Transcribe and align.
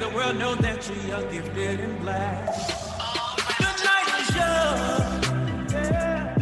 the 0.00 0.08
world 0.08 0.36
know 0.38 0.54
that 0.54 0.88
you're 0.88 0.96
young, 1.08 1.30
gifted, 1.30 1.80
and 1.80 2.00
black. 2.00 2.46
The 3.60 3.70
night 3.88 4.08
is 4.20 4.28
young, 4.40 5.68
yeah. 5.70 6.34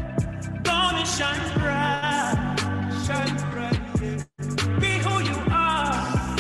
Gone 0.63 0.95
and 0.95 1.09
shine 1.17 1.43
bright, 1.59 2.37
shine 3.05 3.35
bright, 3.51 3.81
yeah. 4.01 4.23
Be 4.79 4.93
who 5.05 5.15
you 5.31 5.39
are. 5.51 6.37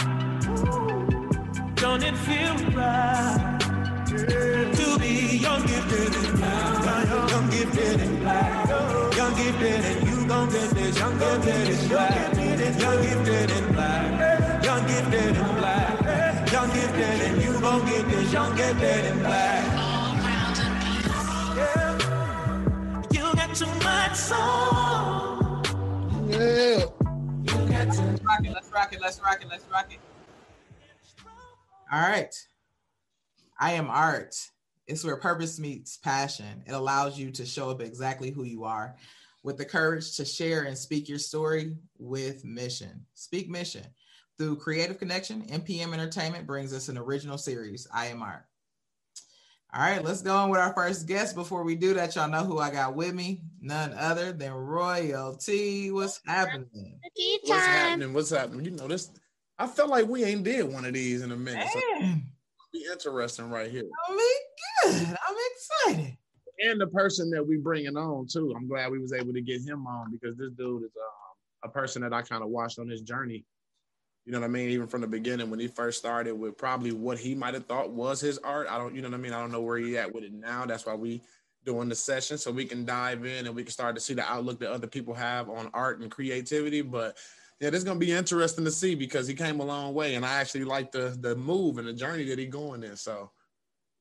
Don't 1.74 2.04
it 2.04 2.16
feel 2.26 2.54
right? 2.78 3.58
Yeah. 4.12 4.70
To 4.78 4.98
be 5.00 5.38
young, 5.38 5.62
gifted, 5.66 6.14
and 6.14 6.38
black. 6.38 7.30
Young, 7.30 7.50
gifted, 7.50 8.00
and 8.00 8.20
black. 8.20 8.68
Young, 9.16 9.34
gifted, 9.34 9.84
and 9.90 10.08
you 10.08 10.16
gon' 10.28 10.48
get 10.50 10.70
this. 10.70 10.98
Young, 10.98 11.18
gifted, 11.18 11.68
and 11.68 11.88
black. 11.88 12.36
Young, 12.80 13.02
gifted, 13.02 13.50
and 13.50 13.74
black. 13.74 13.77
Gon' 17.68 17.86
get 17.86 18.08
this. 18.08 18.32
Young, 18.32 18.56
gifted, 18.56 19.04
and 19.04 19.20
black. 19.20 19.64
Yeah. 21.56 21.98
You 23.12 23.34
got 23.34 23.54
too 23.54 23.66
much 23.84 24.14
soul. 24.14 25.62
Yeah. 26.28 26.86
You 27.44 27.68
got 27.68 27.92
too 27.92 28.02
Let's 28.02 28.22
rock 28.22 28.44
it. 28.44 28.52
Let's 28.52 28.70
rock 28.72 28.92
it. 28.92 29.00
Let's 29.00 29.20
rock 29.20 29.42
it. 29.42 29.48
Let's 29.48 29.64
rock 29.70 29.92
it. 29.92 29.98
All 31.92 32.00
right. 32.00 32.34
I 33.60 33.72
am 33.72 33.88
art. 33.88 34.34
It's 34.86 35.04
where 35.04 35.16
purpose 35.16 35.58
meets 35.58 35.98
passion. 35.98 36.62
It 36.66 36.72
allows 36.72 37.18
you 37.18 37.30
to 37.32 37.44
show 37.44 37.70
up 37.70 37.82
exactly 37.82 38.30
who 38.30 38.44
you 38.44 38.64
are 38.64 38.96
with 39.42 39.58
the 39.58 39.64
courage 39.64 40.16
to 40.16 40.24
share 40.24 40.62
and 40.62 40.76
speak 40.76 41.08
your 41.08 41.18
story 41.18 41.76
with 41.98 42.44
mission. 42.44 43.04
Speak 43.14 43.50
mission. 43.50 43.84
Through 44.38 44.56
Creative 44.56 44.96
Connection, 44.96 45.42
NPM 45.42 45.92
Entertainment 45.92 46.46
brings 46.46 46.72
us 46.72 46.88
an 46.88 46.96
original 46.96 47.36
series, 47.36 47.88
I 47.92 48.06
Am 48.06 48.22
Art. 48.22 48.44
All 49.74 49.82
right, 49.82 50.02
let's 50.02 50.22
go 50.22 50.34
on 50.34 50.48
with 50.48 50.60
our 50.60 50.72
first 50.74 51.08
guest. 51.08 51.34
Before 51.34 51.64
we 51.64 51.74
do 51.74 51.92
that, 51.94 52.14
y'all 52.14 52.30
know 52.30 52.44
who 52.44 52.60
I 52.60 52.70
got 52.70 52.94
with 52.94 53.14
me. 53.14 53.42
None 53.60 53.92
other 53.94 54.32
than 54.32 54.52
Royalty. 54.52 55.90
What's 55.90 56.20
happening? 56.24 57.00
Tea 57.16 57.38
What's 57.42 57.66
happening? 57.66 58.12
What's 58.14 58.30
happening? 58.30 58.64
You 58.64 58.70
know 58.70 58.86
this. 58.86 59.10
I 59.58 59.66
felt 59.66 59.90
like 59.90 60.06
we 60.06 60.22
ain't 60.22 60.44
did 60.44 60.72
one 60.72 60.84
of 60.84 60.94
these 60.94 61.22
in 61.22 61.32
a 61.32 61.36
minute. 61.36 61.68
So 61.72 61.80
be 62.72 62.86
interesting 62.92 63.50
right 63.50 63.70
here. 63.70 63.88
I 64.08 64.14
mean, 64.14 65.00
good. 65.04 65.18
I'm 65.28 65.36
excited. 65.52 66.16
And 66.60 66.80
the 66.80 66.86
person 66.86 67.28
that 67.30 67.44
we 67.44 67.56
bringing 67.56 67.96
on 67.96 68.28
too. 68.28 68.54
I'm 68.56 68.68
glad 68.68 68.92
we 68.92 69.00
was 69.00 69.12
able 69.12 69.32
to 69.32 69.40
get 69.42 69.62
him 69.62 69.86
on 69.88 70.12
because 70.12 70.36
this 70.38 70.52
dude 70.52 70.84
is 70.84 70.90
um, 70.96 71.64
a 71.64 71.68
person 71.68 72.02
that 72.02 72.12
I 72.12 72.22
kind 72.22 72.44
of 72.44 72.50
watched 72.50 72.78
on 72.78 72.88
his 72.88 73.02
journey. 73.02 73.44
You 74.28 74.32
know 74.32 74.40
what 74.40 74.48
I 74.48 74.50
mean? 74.50 74.68
Even 74.68 74.86
from 74.86 75.00
the 75.00 75.06
beginning 75.06 75.48
when 75.48 75.58
he 75.58 75.68
first 75.68 75.96
started 75.96 76.34
with 76.34 76.58
probably 76.58 76.92
what 76.92 77.18
he 77.18 77.34
might 77.34 77.54
have 77.54 77.64
thought 77.64 77.92
was 77.92 78.20
his 78.20 78.36
art. 78.36 78.66
I 78.68 78.76
don't, 78.76 78.94
you 78.94 79.00
know 79.00 79.08
what 79.08 79.14
I 79.14 79.20
mean? 79.22 79.32
I 79.32 79.40
don't 79.40 79.50
know 79.50 79.62
where 79.62 79.78
he 79.78 79.96
at 79.96 80.12
with 80.12 80.22
it 80.22 80.34
now. 80.34 80.66
That's 80.66 80.84
why 80.84 80.94
we 80.94 81.22
doing 81.64 81.88
the 81.88 81.94
session 81.94 82.36
so 82.36 82.50
we 82.50 82.66
can 82.66 82.84
dive 82.84 83.24
in 83.24 83.46
and 83.46 83.56
we 83.56 83.62
can 83.62 83.72
start 83.72 83.94
to 83.94 84.02
see 84.02 84.12
the 84.12 84.30
outlook 84.30 84.60
that 84.60 84.70
other 84.70 84.86
people 84.86 85.14
have 85.14 85.48
on 85.48 85.70
art 85.72 86.00
and 86.00 86.10
creativity. 86.10 86.82
But 86.82 87.16
yeah, 87.58 87.70
this 87.70 87.78
is 87.78 87.84
gonna 87.84 87.98
be 87.98 88.12
interesting 88.12 88.66
to 88.66 88.70
see 88.70 88.94
because 88.94 89.26
he 89.26 89.32
came 89.32 89.60
a 89.60 89.64
long 89.64 89.94
way, 89.94 90.14
and 90.14 90.26
I 90.26 90.34
actually 90.34 90.64
like 90.64 90.92
the 90.92 91.16
the 91.20 91.34
move 91.34 91.78
and 91.78 91.88
the 91.88 91.94
journey 91.94 92.24
that 92.24 92.38
he 92.38 92.44
going 92.44 92.82
in. 92.82 92.96
So, 92.96 93.30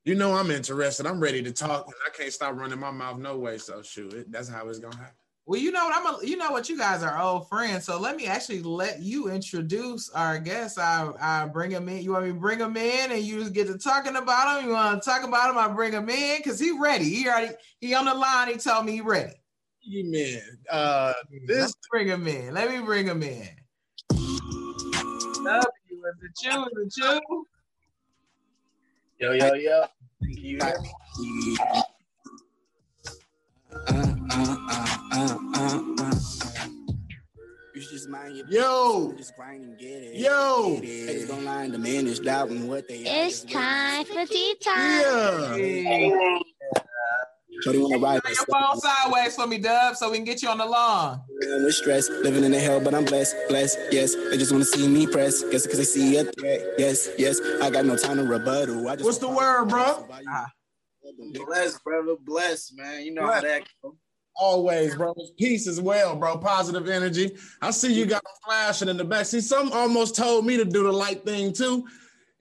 you 0.04 0.16
know, 0.16 0.34
I'm 0.34 0.52
interested. 0.52 1.08
I'm 1.08 1.22
ready 1.22 1.42
to 1.42 1.54
talk, 1.54 1.86
and 1.86 1.96
I 2.06 2.10
can't 2.10 2.34
stop 2.34 2.54
running 2.54 2.80
my 2.80 2.92
mouth 2.92 3.18
no 3.18 3.38
way. 3.38 3.60
So, 3.60 3.82
shoot, 3.82 4.14
it, 4.14 4.30
that's 4.30 4.50
how 4.50 4.68
it's 4.68 4.80
gonna 4.80 4.98
happen. 4.98 5.16
Well, 5.48 5.60
you 5.62 5.72
know 5.72 5.86
what? 5.86 5.96
I'm 5.96 6.06
a, 6.14 6.26
you 6.28 6.36
know 6.36 6.52
what? 6.52 6.68
You 6.68 6.78
guys 6.78 7.02
are 7.04 7.18
old 7.18 7.48
friends, 7.48 7.86
so 7.86 7.98
let 7.98 8.18
me 8.18 8.26
actually 8.26 8.62
let 8.62 9.02
you 9.02 9.32
introduce 9.32 10.10
our 10.10 10.40
guest. 10.40 10.78
I 10.78 11.10
I 11.22 11.46
bring 11.46 11.72
him 11.72 11.88
in. 11.88 12.04
You 12.04 12.12
want 12.12 12.26
me 12.26 12.32
to 12.34 12.38
bring 12.38 12.60
him 12.60 12.76
in, 12.76 13.14
and 13.14 13.22
you 13.24 13.40
just 13.40 13.54
get 13.54 13.68
to 13.68 13.78
talking 13.78 14.18
about 14.18 14.60
him. 14.60 14.68
You 14.68 14.74
want 14.74 15.02
to 15.02 15.10
talk 15.10 15.24
about 15.24 15.50
him? 15.50 15.58
I 15.58 15.70
bring 15.70 15.94
him 15.94 16.10
in 16.10 16.40
because 16.40 16.60
he 16.60 16.78
ready. 16.78 17.06
He 17.06 17.30
already 17.30 17.54
he 17.80 17.94
on 17.94 18.04
the 18.04 18.14
line. 18.14 18.50
He 18.50 18.56
told 18.56 18.86
me 18.86 18.92
he 18.92 19.02
ready. 19.02 19.36
You 19.84 20.12
man, 20.12 20.42
uh, 20.70 21.14
Let's 21.32 21.48
this 21.48 21.74
bring 21.90 22.10
him 22.10 22.28
in. 22.28 22.54
Let 22.54 22.70
me 22.70 22.82
bring 22.82 23.06
him 23.06 23.24
in. 23.24 23.48
W 24.10 24.28
is 25.48 26.24
it 26.24 26.44
you? 26.44 26.66
Is 26.66 26.98
it 26.98 27.22
you? 27.30 27.48
Yo, 29.20 29.32
yo, 29.32 29.54
yo. 29.54 29.86
Can 33.88 34.97
Uh, 35.18 35.38
uh, 35.56 35.82
uh. 36.00 36.16
you 36.16 36.52
hear 36.54 36.68
me? 36.70 36.86
You 37.74 37.82
should 37.82 37.92
just 37.92 38.10
mind 38.10 38.38
your 38.38 38.46
Yo. 38.48 39.14
just 39.18 39.36
grind 39.36 39.64
and 39.64 39.80
get 39.80 39.88
it. 40.04 40.16
Yo. 40.16 40.80
Haters 40.80 41.28
don't 41.28 41.44
line 41.44 41.72
diminish 41.72 42.20
doubting 42.20 42.68
what 42.68 42.88
they 42.88 42.98
It's 43.00 43.44
time 43.44 44.06
for 44.06 44.26
tea 44.28 44.56
time. 44.64 44.76
yeah. 45.02 45.56
Hey, 45.56 46.14
So 47.64 47.72
they 47.72 47.80
wanna 47.80 47.98
ride 47.98 48.22
turn 48.24 48.36
your 48.36 48.46
phone 48.46 48.80
sideways 48.80 49.36
for 49.36 49.48
me, 49.48 49.58
Dub, 49.58 49.96
so 49.96 50.12
we 50.12 50.18
can 50.18 50.26
get 50.26 50.44
you 50.44 50.50
on 50.50 50.60
the 50.60 50.66
lawn. 50.68 51.20
with 51.30 51.74
stress, 51.74 52.10
living 52.10 52.44
in 52.44 52.52
the 52.52 52.60
hell, 52.60 52.80
but 52.80 52.94
I'm 52.94 53.06
blessed, 53.06 53.36
blessed. 53.50 53.80
Yes, 53.92 54.14
they 54.14 54.38
just 54.38 54.52
wanna 54.52 54.66
see 54.66 54.88
me 54.88 55.08
press. 55.08 55.42
Guess 55.44 55.64
because 55.64 55.80
they 55.80 55.86
see 55.86 56.18
a 56.18 56.26
threat. 56.26 56.62
Yes, 56.78 57.10
yes, 57.18 57.40
I 57.64 57.72
got 57.72 57.86
no 57.86 57.98
time 57.98 58.18
to 58.18 58.24
rebuttal. 58.24 58.88
I 58.88 58.96
just 58.98 59.06
What's 59.06 59.18
the 59.18 59.30
word, 59.30 59.66
bro? 59.70 60.08
Ah. 60.30 60.48
Blessed, 61.48 61.84
brother. 61.84 62.16
blessed, 62.24 62.74
man. 62.78 63.04
You 63.04 63.14
know 63.16 63.26
how 63.26 63.42
that 63.42 63.64
goes. 63.84 63.94
Always, 64.40 64.96
bro. 64.96 65.16
Peace 65.38 65.68
as 65.68 65.82
well, 65.82 66.16
bro. 66.16 66.38
Positive 66.38 66.88
energy. 66.88 67.36
I 67.62 67.72
see 67.72 67.94
you 67.94 68.06
got 68.06 68.24
flashing 68.46 68.88
in 68.88 68.98
the 68.98 69.04
back. 69.04 69.26
See, 69.26 69.42
some 69.42 69.72
almost 69.72 70.16
told 70.16 70.46
me 70.46 70.58
to 70.58 70.66
do 70.66 70.84
the 70.84 70.92
light 70.92 71.26
thing 71.26 71.54
too. 71.54 71.88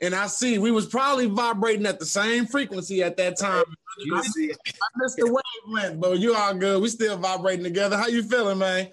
And 0.00 0.14
I 0.14 0.26
see 0.26 0.58
we 0.58 0.70
was 0.70 0.86
probably 0.86 1.26
vibrating 1.26 1.86
at 1.86 1.98
the 1.98 2.04
same 2.04 2.46
frequency 2.46 3.02
at 3.02 3.16
that 3.16 3.38
time. 3.38 3.64
You 3.98 4.22
see, 4.24 4.52
I 4.52 4.88
missed 4.96 5.16
the 5.16 5.40
wavelength, 5.66 6.00
but 6.00 6.18
you 6.18 6.34
all 6.34 6.54
good. 6.54 6.82
We 6.82 6.88
still 6.88 7.16
vibrating 7.16 7.64
together. 7.64 7.96
How 7.96 8.08
you 8.08 8.22
feeling, 8.22 8.58
man? 8.58 8.90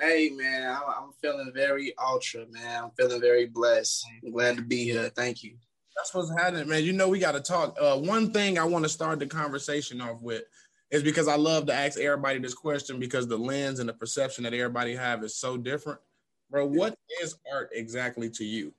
hey, 0.00 0.30
man, 0.34 0.70
I'm, 0.70 0.82
I'm 0.86 1.12
feeling 1.20 1.50
very 1.54 1.94
ultra, 1.98 2.46
man. 2.50 2.84
I'm 2.84 2.90
feeling 2.90 3.20
very 3.20 3.46
blessed. 3.46 4.06
I'm 4.24 4.32
glad 4.32 4.56
to 4.56 4.62
be 4.62 4.84
here. 4.84 5.10
Thank 5.14 5.42
you. 5.42 5.56
That's 5.96 6.14
what's 6.14 6.30
happening, 6.30 6.68
man. 6.68 6.84
You 6.84 6.92
know, 6.92 7.08
we 7.08 7.18
got 7.18 7.32
to 7.32 7.40
talk. 7.40 7.76
Uh, 7.80 7.96
one 7.96 8.32
thing 8.32 8.58
I 8.58 8.64
want 8.64 8.84
to 8.84 8.88
start 8.88 9.18
the 9.18 9.26
conversation 9.26 10.00
off 10.00 10.22
with 10.22 10.42
is 10.90 11.02
because 11.02 11.28
I 11.28 11.36
love 11.36 11.66
to 11.66 11.74
ask 11.74 11.98
everybody 11.98 12.38
this 12.38 12.54
question 12.54 12.98
because 12.98 13.26
the 13.26 13.36
lens 13.36 13.78
and 13.78 13.88
the 13.88 13.92
perception 13.92 14.44
that 14.44 14.54
everybody 14.54 14.94
have 14.94 15.22
is 15.22 15.36
so 15.36 15.56
different. 15.56 16.00
Bro, 16.50 16.66
what 16.66 16.96
is 17.22 17.36
art 17.52 17.70
exactly 17.72 18.30
to 18.30 18.44
you? 18.44 18.72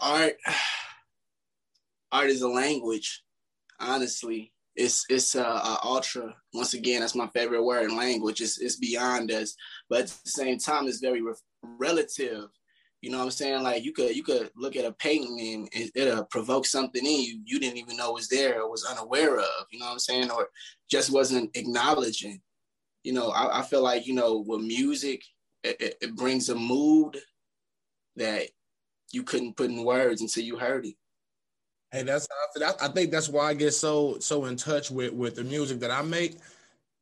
Art, 0.00 0.34
art 2.12 2.28
is 2.28 2.42
a 2.42 2.48
language. 2.48 3.24
Honestly, 3.80 4.52
it's 4.76 5.04
it's 5.08 5.34
a, 5.34 5.42
a 5.42 5.80
ultra. 5.82 6.34
Once 6.54 6.74
again, 6.74 7.00
that's 7.00 7.14
my 7.14 7.26
favorite 7.28 7.64
word. 7.64 7.90
Language. 7.92 8.40
It's 8.40 8.58
it's 8.58 8.76
beyond 8.76 9.32
us, 9.32 9.56
but 9.88 10.00
at 10.00 10.06
the 10.08 10.30
same 10.30 10.58
time, 10.58 10.86
it's 10.86 11.00
very 11.00 11.22
re- 11.22 11.34
relative. 11.62 12.48
You 13.00 13.10
know 13.10 13.18
what 13.18 13.24
I'm 13.24 13.30
saying? 13.30 13.62
Like 13.62 13.82
you 13.82 13.92
could 13.92 14.14
you 14.14 14.22
could 14.22 14.50
look 14.54 14.76
at 14.76 14.84
a 14.84 14.92
painting 14.92 15.40
and 15.40 15.68
it, 15.72 15.90
it'll 15.94 16.24
provoke 16.24 16.66
something 16.66 17.04
in 17.04 17.22
you 17.22 17.40
you 17.44 17.58
didn't 17.58 17.78
even 17.78 17.96
know 17.96 18.12
was 18.12 18.28
there 18.28 18.60
or 18.60 18.70
was 18.70 18.84
unaware 18.84 19.38
of. 19.38 19.66
You 19.70 19.78
know 19.78 19.86
what 19.86 19.92
I'm 19.92 19.98
saying? 19.98 20.30
Or 20.30 20.48
just 20.90 21.10
wasn't 21.10 21.56
acknowledging. 21.56 22.40
You 23.02 23.14
know, 23.14 23.30
I, 23.30 23.60
I 23.60 23.62
feel 23.62 23.82
like 23.82 24.06
you 24.06 24.14
know 24.14 24.44
with 24.46 24.60
music, 24.60 25.22
it, 25.64 25.96
it, 26.02 26.16
brings 26.16 26.50
a 26.50 26.54
mood 26.54 27.18
that 28.16 28.48
you 29.12 29.22
couldn't 29.22 29.56
put 29.56 29.70
in 29.70 29.84
words 29.84 30.20
until 30.20 30.44
you 30.44 30.58
heard 30.58 30.84
it. 30.84 30.94
Hey, 31.90 32.02
that's. 32.02 32.28
I 32.80 32.88
think 32.88 33.10
that's 33.10 33.30
why 33.30 33.48
I 33.48 33.54
get 33.54 33.72
so 33.72 34.18
so 34.20 34.44
in 34.44 34.56
touch 34.56 34.90
with 34.90 35.14
with 35.14 35.36
the 35.36 35.44
music 35.44 35.80
that 35.80 35.90
I 35.90 36.02
make 36.02 36.36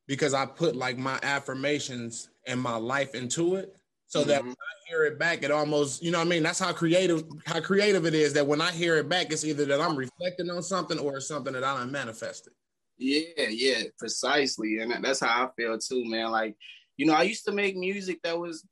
because 0.06 0.32
I 0.32 0.47
put 0.47 0.76
like 0.76 0.97
my 0.97 1.19
affirmations 1.22 2.31
and 2.47 2.60
my 2.60 2.76
life 2.76 3.14
into 3.14 3.56
it, 3.56 3.76
so 4.08 4.24
that 4.24 4.41
Mhm. 4.42 4.46
when 4.46 4.56
I 4.56 4.88
hear 4.88 5.04
it 5.04 5.19
back, 5.19 5.42
it 5.42 5.50
almost 5.50 6.02
you 6.02 6.10
know 6.10 6.19
what 6.19 6.26
I 6.26 6.30
mean. 6.30 6.42
That's 6.42 6.58
how 6.58 6.72
creative 6.72 7.24
how 7.46 7.60
creative 7.60 8.06
it 8.06 8.14
is. 8.14 8.32
That 8.32 8.46
when 8.46 8.60
I 8.60 8.72
hear 8.72 8.96
it 8.96 9.08
back, 9.08 9.30
it's 9.30 9.44
either 9.44 9.64
that 9.66 9.81
I'm 9.81 9.96
reflecting 9.96 10.50
on 10.50 10.62
something 10.62 10.99
or 10.99 11.19
it's 11.19 11.28
something 11.28 11.52
that 11.52 11.62
I 11.62 11.75
done 11.76 11.93
manifested. 11.93 12.55
Yeah, 12.96 13.49
yeah, 13.49 13.82
precisely. 13.99 14.78
And 14.78 15.05
that's 15.05 15.20
how 15.20 15.46
I 15.46 15.50
feel 15.56 15.78
too, 15.78 16.05
man. 16.06 16.31
Like, 16.32 16.56
you 16.96 17.06
know, 17.06 17.12
I 17.12 17.22
used 17.22 17.44
to 17.44 17.52
make 17.52 17.76
music 17.76 18.20
that 18.22 18.37
was 18.37 18.66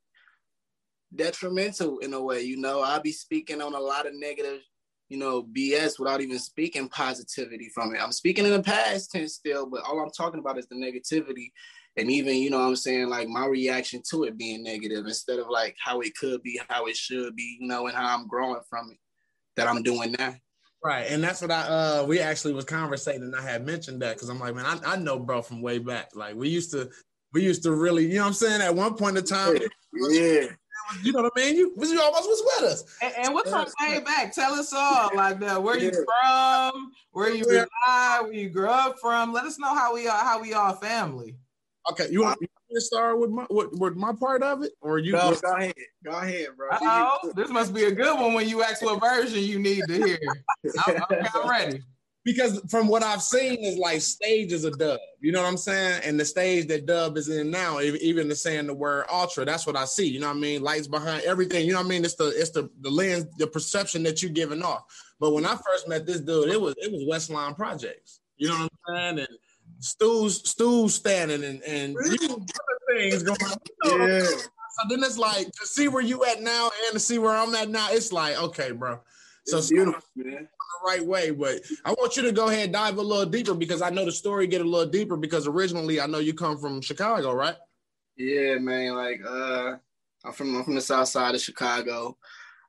detrimental 1.14 1.98
in 1.98 2.12
a 2.14 2.20
way, 2.22 2.42
you 2.42 2.56
know. 2.56 2.80
I'd 2.80 3.02
be 3.02 3.12
speaking 3.12 3.60
on 3.62 3.74
a 3.74 3.78
lot 3.78 4.06
of 4.06 4.14
negative, 4.14 4.62
you 5.08 5.18
know, 5.18 5.44
BS 5.44 5.98
without 5.98 6.20
even 6.20 6.38
speaking 6.38 6.88
positivity 6.88 7.70
from 7.72 7.94
it. 7.94 8.02
I'm 8.02 8.10
speaking 8.10 8.44
in 8.44 8.50
the 8.52 8.62
past 8.62 9.12
tense 9.12 9.34
still, 9.34 9.66
but 9.66 9.84
all 9.84 10.00
I'm 10.00 10.10
talking 10.10 10.40
about 10.40 10.58
is 10.58 10.66
the 10.66 10.74
negativity. 10.74 11.52
And 11.98 12.10
even, 12.10 12.36
you 12.36 12.50
know 12.50 12.58
what 12.58 12.66
I'm 12.66 12.76
saying, 12.76 13.08
like 13.08 13.26
my 13.28 13.46
reaction 13.46 14.02
to 14.10 14.24
it 14.24 14.36
being 14.36 14.62
negative 14.62 15.06
instead 15.06 15.38
of 15.38 15.48
like 15.48 15.76
how 15.82 16.00
it 16.00 16.14
could 16.14 16.42
be, 16.42 16.60
how 16.68 16.86
it 16.86 16.96
should 16.96 17.34
be, 17.34 17.56
you 17.60 17.68
know, 17.68 17.86
and 17.86 17.96
how 17.96 18.16
I'm 18.16 18.28
growing 18.28 18.60
from 18.68 18.90
it 18.90 18.98
that 19.56 19.66
I'm 19.66 19.82
doing 19.82 20.14
now. 20.18 20.34
Right, 20.84 21.06
and 21.08 21.24
that's 21.24 21.40
what 21.40 21.50
I 21.50 21.62
uh 21.62 22.04
we 22.06 22.20
actually 22.20 22.52
was 22.52 22.66
conversating. 22.66 23.22
and 23.22 23.34
I 23.34 23.40
had 23.40 23.64
mentioned 23.64 24.02
that 24.02 24.14
because 24.16 24.28
I'm 24.28 24.38
like, 24.38 24.54
man, 24.54 24.66
I, 24.66 24.92
I 24.92 24.96
know 24.96 25.18
bro 25.18 25.40
from 25.42 25.62
way 25.62 25.78
back. 25.78 26.10
Like 26.14 26.36
we 26.36 26.48
used 26.50 26.70
to 26.72 26.90
we 27.32 27.42
used 27.42 27.62
to 27.64 27.72
really, 27.72 28.06
you 28.06 28.16
know 28.16 28.20
what 28.22 28.26
I'm 28.28 28.32
saying? 28.34 28.60
At 28.60 28.74
one 28.74 28.94
point 28.94 29.16
in 29.16 29.24
time, 29.24 29.56
Yeah. 29.92 30.46
you 31.02 31.12
know 31.12 31.22
what 31.22 31.32
I 31.36 31.40
mean? 31.40 31.56
You, 31.56 31.74
you 31.80 32.00
almost 32.00 32.28
was 32.28 32.42
with 32.60 32.70
us. 32.70 32.84
And, 33.02 33.14
and 33.16 33.34
what's 33.34 33.52
on 33.52 33.66
way 33.80 34.00
back? 34.00 34.32
Tell 34.32 34.52
us 34.52 34.72
all. 34.72 35.10
Like 35.14 35.40
that. 35.40 35.62
Where 35.62 35.78
you 35.78 35.92
from? 35.92 36.92
Where 37.12 37.34
you 37.34 37.44
reside? 37.44 38.20
Where 38.22 38.32
you 38.32 38.50
grew 38.50 38.68
up 38.68 38.96
from? 39.00 39.32
Let 39.32 39.44
us 39.44 39.58
know 39.58 39.74
how 39.74 39.94
we 39.94 40.06
are. 40.06 40.18
How 40.18 40.40
we 40.40 40.52
are 40.52 40.74
family. 40.76 41.36
Okay, 41.92 42.08
you 42.10 42.22
want, 42.22 42.38
you 42.40 42.48
want 42.52 42.70
me 42.70 42.74
to 42.74 42.80
start 42.80 43.18
with 43.18 43.30
my 43.30 43.46
with, 43.48 43.68
with 43.78 43.96
my 43.96 44.12
part 44.12 44.42
of 44.42 44.62
it, 44.62 44.72
or 44.80 44.98
you? 44.98 45.12
Go, 45.12 45.34
go 45.40 45.54
ahead, 45.54 45.74
go 46.04 46.12
ahead, 46.12 46.48
bro. 46.56 46.68
Oh, 46.72 47.32
this 47.34 47.48
must 47.48 47.72
be 47.72 47.84
a 47.84 47.92
good 47.92 48.18
one 48.18 48.34
when 48.34 48.48
you 48.48 48.62
ask 48.62 48.82
what 48.82 49.00
version 49.00 49.42
you 49.42 49.58
need 49.58 49.84
to 49.88 49.94
hear. 49.94 50.18
I'm, 50.86 50.96
I'm, 50.96 51.26
I'm 51.34 51.48
ready 51.48 51.82
because 52.26 52.60
from 52.68 52.88
what 52.88 53.04
I've 53.04 53.22
seen 53.22 53.56
is 53.60 53.78
like 53.78 54.00
stage 54.00 54.52
is 54.52 54.64
a 54.64 54.72
dub. 54.72 54.98
You 55.20 55.30
know 55.30 55.40
what 55.42 55.48
I'm 55.48 55.56
saying? 55.56 56.02
And 56.04 56.18
the 56.18 56.24
stage 56.24 56.66
that 56.66 56.84
dub 56.84 57.16
is 57.16 57.28
in 57.28 57.52
now, 57.52 57.80
even 57.80 58.28
the 58.28 58.34
saying 58.34 58.66
the 58.66 58.74
word 58.74 59.06
ultra, 59.10 59.44
that's 59.44 59.64
what 59.64 59.76
I 59.76 59.84
see. 59.84 60.08
You 60.08 60.18
know 60.18 60.26
what 60.26 60.36
I 60.36 60.40
mean? 60.40 60.60
Lights 60.60 60.88
behind 60.88 61.22
everything. 61.22 61.64
You 61.64 61.72
know 61.72 61.78
what 61.78 61.86
I 61.86 61.90
mean? 61.90 62.04
It's 62.04 62.16
the 62.16 62.34
it's 62.36 62.50
the 62.50 62.68
the 62.80 62.90
lens, 62.90 63.26
the 63.38 63.46
perception 63.46 64.02
that 64.02 64.22
you're 64.22 64.32
giving 64.32 64.60
off. 64.60 64.82
But 65.20 65.34
when 65.34 65.46
I 65.46 65.54
first 65.54 65.86
met 65.88 66.04
this 66.04 66.20
dude, 66.20 66.48
it 66.48 66.60
was 66.60 66.74
it 66.78 66.90
was 66.90 67.04
Westlawn 67.06 67.54
Projects. 67.54 68.18
You 68.38 68.48
know 68.48 68.54
what 68.54 68.72
I'm 68.88 68.96
saying? 68.96 69.18
And 69.20 69.38
Stu's 69.80 70.48
Stu's 70.48 70.94
standing 70.94 71.44
and 71.44 71.62
and 71.62 71.96
you 72.20 72.28
know, 72.28 72.44
things 72.94 73.22
going 73.22 73.42
on. 73.42 73.58
You 73.84 73.98
know, 73.98 74.06
yeah. 74.06 74.20
So 74.20 74.88
then 74.90 75.02
it's 75.02 75.18
like 75.18 75.46
to 75.46 75.66
see 75.66 75.88
where 75.88 76.02
you 76.02 76.24
at 76.24 76.42
now 76.42 76.70
and 76.84 76.92
to 76.94 77.00
see 77.00 77.18
where 77.18 77.34
I'm 77.34 77.54
at 77.54 77.68
now. 77.68 77.88
It's 77.90 78.12
like 78.12 78.36
okay, 78.36 78.72
bro. 78.72 79.00
So 79.46 79.58
it's 79.58 79.70
beautiful, 79.70 80.02
man 80.16 80.48
the 80.82 80.88
right 80.88 81.04
way. 81.04 81.30
But 81.30 81.60
I 81.84 81.92
want 81.92 82.16
you 82.16 82.22
to 82.22 82.32
go 82.32 82.48
ahead 82.48 82.64
and 82.64 82.72
dive 82.72 82.98
a 82.98 83.02
little 83.02 83.26
deeper 83.26 83.54
because 83.54 83.82
I 83.82 83.90
know 83.90 84.04
the 84.04 84.12
story 84.12 84.46
get 84.46 84.60
a 84.60 84.64
little 84.64 84.90
deeper 84.90 85.16
because 85.16 85.46
originally 85.46 86.00
I 86.00 86.06
know 86.06 86.18
you 86.18 86.34
come 86.34 86.58
from 86.58 86.80
Chicago, 86.80 87.32
right? 87.32 87.56
Yeah, 88.16 88.56
man. 88.58 88.94
Like 88.94 89.20
uh 89.26 89.76
I'm 90.24 90.32
from 90.32 90.56
I'm 90.56 90.64
from 90.64 90.74
the 90.74 90.80
south 90.80 91.08
side 91.08 91.34
of 91.34 91.40
Chicago. 91.40 92.16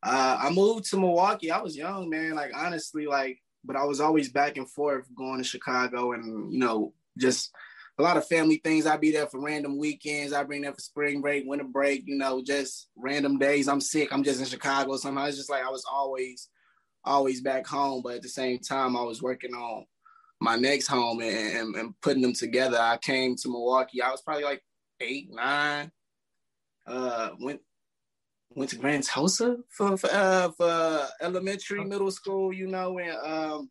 Uh 0.04 0.38
I 0.42 0.50
moved 0.50 0.90
to 0.90 0.98
Milwaukee. 0.98 1.52
I 1.52 1.62
was 1.62 1.78
young, 1.78 2.10
man. 2.10 2.36
Like 2.36 2.52
honestly, 2.56 3.06
like, 3.06 3.40
but 3.68 3.76
I 3.76 3.84
was 3.84 4.02
always 4.02 4.30
back 4.30 4.58
and 4.58 4.70
forth 4.70 5.06
going 5.16 5.38
to 5.38 5.44
Chicago 5.44 6.14
and 6.14 6.52
you 6.52 6.60
know, 6.60 6.94
just 7.18 7.52
a 8.00 8.04
lot 8.04 8.18
of 8.18 8.28
family 8.28 8.62
things. 8.64 8.86
I'd 8.86 9.02
be 9.02 9.12
there 9.12 9.28
for 9.28 9.42
random 9.42 9.78
weekends. 9.78 10.34
I'd 10.34 10.48
bring 10.48 10.62
there 10.62 10.74
for 10.74 10.82
spring 10.82 11.22
break, 11.22 11.44
winter 11.46 11.66
break, 11.66 12.04
you 12.06 12.18
know, 12.18 12.42
just 12.44 12.90
random 12.96 13.38
days. 13.38 13.68
I'm 13.68 13.82
sick. 13.82 14.10
I'm 14.12 14.24
just 14.24 14.40
in 14.40 14.46
Chicago. 14.46 14.98
Somehow 14.98 15.26
it's 15.26 15.38
just 15.38 15.50
like 15.50 15.64
I 15.64 15.70
was 15.70 15.86
always 15.92 16.50
always 17.04 17.42
back 17.42 17.66
home, 17.66 18.02
but 18.04 18.16
at 18.16 18.22
the 18.22 18.30
same 18.30 18.60
time, 18.60 18.96
I 18.96 19.02
was 19.02 19.22
working 19.22 19.54
on 19.54 19.86
my 20.40 20.56
next 20.56 20.88
home 20.88 21.22
and, 21.22 21.58
and, 21.58 21.76
and, 21.76 22.02
putting 22.02 22.22
them 22.22 22.34
together. 22.34 22.78
I 22.78 22.98
came 22.98 23.36
to 23.38 23.50
Milwaukee. 23.50 24.02
I 24.02 24.12
was 24.12 24.22
probably 24.22 24.44
like 24.44 24.62
eight, 25.00 25.30
nine. 25.32 25.92
Uh, 26.86 27.30
went 27.40 27.62
went 28.58 28.72
to 28.72 28.76
Grand 28.76 29.04
Tulsa 29.04 29.58
for 29.70 29.96
for, 29.98 30.10
uh, 30.12 30.50
for 30.50 31.08
elementary, 31.22 31.86
middle 31.86 32.12
school. 32.12 32.52
You 32.52 32.68
know, 32.68 32.98
and 32.98 33.16
um, 33.24 33.70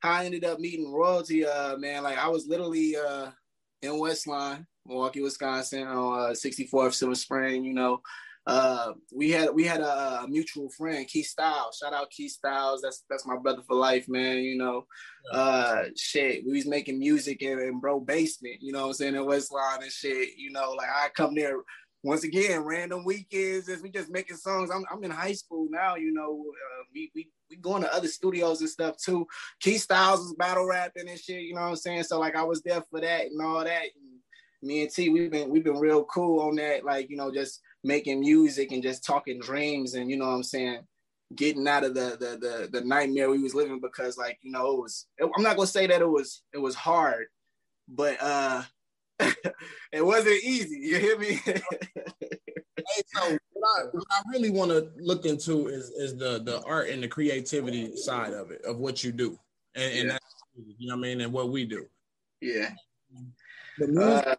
how 0.00 0.12
I 0.12 0.24
ended 0.24 0.44
up 0.44 0.60
meeting 0.60 0.92
royalty. 0.92 1.44
Uh, 1.44 1.76
man, 1.76 2.04
like 2.04 2.18
I 2.18 2.28
was 2.28 2.46
literally 2.46 2.96
uh 2.96 3.30
in 3.82 3.98
Westlawn, 3.98 4.66
Milwaukee, 4.86 5.22
Wisconsin, 5.22 5.86
on 5.86 6.30
uh, 6.30 6.32
64th 6.32 6.94
Silver 6.94 7.14
Spring. 7.16 7.64
You 7.64 7.74
know, 7.74 8.00
uh, 8.46 8.92
we 9.12 9.30
had 9.30 9.52
we 9.52 9.64
had 9.64 9.80
a, 9.80 10.24
mutual 10.28 10.70
friend, 10.70 11.06
Keith 11.08 11.26
Styles. 11.26 11.78
Shout 11.82 11.92
out 11.92 12.10
Keith 12.10 12.32
Styles. 12.32 12.80
That's 12.80 13.04
that's 13.10 13.26
my 13.26 13.36
brother 13.36 13.62
for 13.66 13.74
life, 13.74 14.08
man. 14.08 14.38
You 14.38 14.56
know, 14.56 14.86
uh, 15.32 15.84
shit. 15.96 16.44
We 16.46 16.52
was 16.52 16.66
making 16.66 17.00
music 17.00 17.42
in, 17.42 17.58
in 17.58 17.80
bro 17.80 17.98
basement. 17.98 18.58
You 18.60 18.72
know, 18.72 18.82
what 18.82 18.86
I'm 18.86 18.92
saying 18.94 19.14
in 19.16 19.26
Westlawn 19.26 19.82
and 19.82 19.90
shit. 19.90 20.36
You 20.36 20.52
know, 20.52 20.70
like 20.78 20.88
I 20.88 21.08
come 21.08 21.34
there 21.34 21.56
once 22.02 22.24
again, 22.24 22.60
random 22.60 23.04
weekends 23.04 23.68
as 23.68 23.82
we 23.82 23.90
just 23.90 24.10
making 24.10 24.36
songs. 24.36 24.70
I'm 24.70 24.84
I'm 24.90 25.02
in 25.02 25.10
high 25.10 25.32
school 25.32 25.68
now. 25.70 25.96
You 25.96 26.12
know, 26.12 26.44
uh, 26.48 26.84
we 26.94 27.10
we 27.14 27.28
we 27.50 27.56
going 27.56 27.82
to 27.82 27.92
other 27.92 28.08
studios 28.08 28.60
and 28.60 28.70
stuff 28.70 28.96
too. 28.98 29.26
Keith 29.60 29.82
Styles 29.82 30.20
was 30.20 30.34
battle 30.34 30.66
rapping 30.66 31.08
and 31.08 31.18
shit. 31.18 31.42
You 31.42 31.54
know 31.54 31.62
what 31.62 31.68
I'm 31.68 31.76
saying? 31.76 32.04
So 32.04 32.18
like 32.18 32.36
I 32.36 32.44
was 32.44 32.62
there 32.62 32.82
for 32.90 33.00
that 33.00 33.26
and 33.26 33.40
all 33.42 33.64
that. 33.64 33.82
And 33.82 34.20
me 34.62 34.82
and 34.82 34.90
T, 34.90 35.08
we've 35.08 35.30
been 35.30 35.50
we've 35.50 35.64
been 35.64 35.78
real 35.78 36.04
cool 36.04 36.40
on 36.40 36.56
that. 36.56 36.84
Like 36.84 37.10
you 37.10 37.16
know, 37.16 37.32
just 37.32 37.60
making 37.82 38.20
music 38.20 38.72
and 38.72 38.82
just 38.82 39.04
talking 39.04 39.40
dreams 39.40 39.94
and 39.94 40.10
you 40.10 40.16
know 40.16 40.26
what 40.26 40.34
I'm 40.34 40.42
saying, 40.42 40.80
getting 41.34 41.66
out 41.66 41.84
of 41.84 41.94
the 41.94 42.16
the 42.20 42.38
the, 42.38 42.80
the 42.80 42.84
nightmare 42.84 43.30
we 43.30 43.42
was 43.42 43.54
living 43.54 43.80
because 43.80 44.16
like 44.16 44.38
you 44.42 44.52
know 44.52 44.72
it 44.72 44.82
was 44.82 45.06
I'm 45.20 45.42
not 45.42 45.56
gonna 45.56 45.66
say 45.66 45.88
that 45.88 46.00
it 46.00 46.08
was 46.08 46.42
it 46.52 46.58
was 46.58 46.76
hard, 46.76 47.26
but 47.88 48.16
uh 48.20 48.62
it 49.92 50.04
wasn't 50.04 50.42
easy. 50.42 50.78
You 50.80 50.98
hear 50.98 51.18
me? 51.18 51.40
hey, 51.44 53.02
so 53.06 53.38
what 53.52 53.80
I, 53.80 53.84
what 53.92 54.04
I 54.10 54.22
really 54.32 54.50
want 54.50 54.70
to 54.70 54.90
look 54.96 55.24
into 55.26 55.68
is 55.68 55.90
is 55.90 56.16
the 56.16 56.42
the 56.42 56.62
art 56.62 56.88
and 56.90 57.02
the 57.02 57.08
creativity 57.08 57.96
side 57.96 58.32
of 58.32 58.50
it 58.50 58.62
of 58.64 58.78
what 58.78 59.02
you 59.02 59.12
do 59.12 59.38
and, 59.74 59.92
and 59.92 60.08
yeah. 60.08 60.18
you 60.78 60.88
know 60.88 60.96
what 60.96 61.00
I 61.00 61.08
mean 61.08 61.20
and 61.20 61.32
what 61.32 61.48
we 61.50 61.64
do. 61.64 61.86
Yeah. 62.40 62.70
The 63.78 63.88
music, 63.88 64.26
uh, 64.26 64.36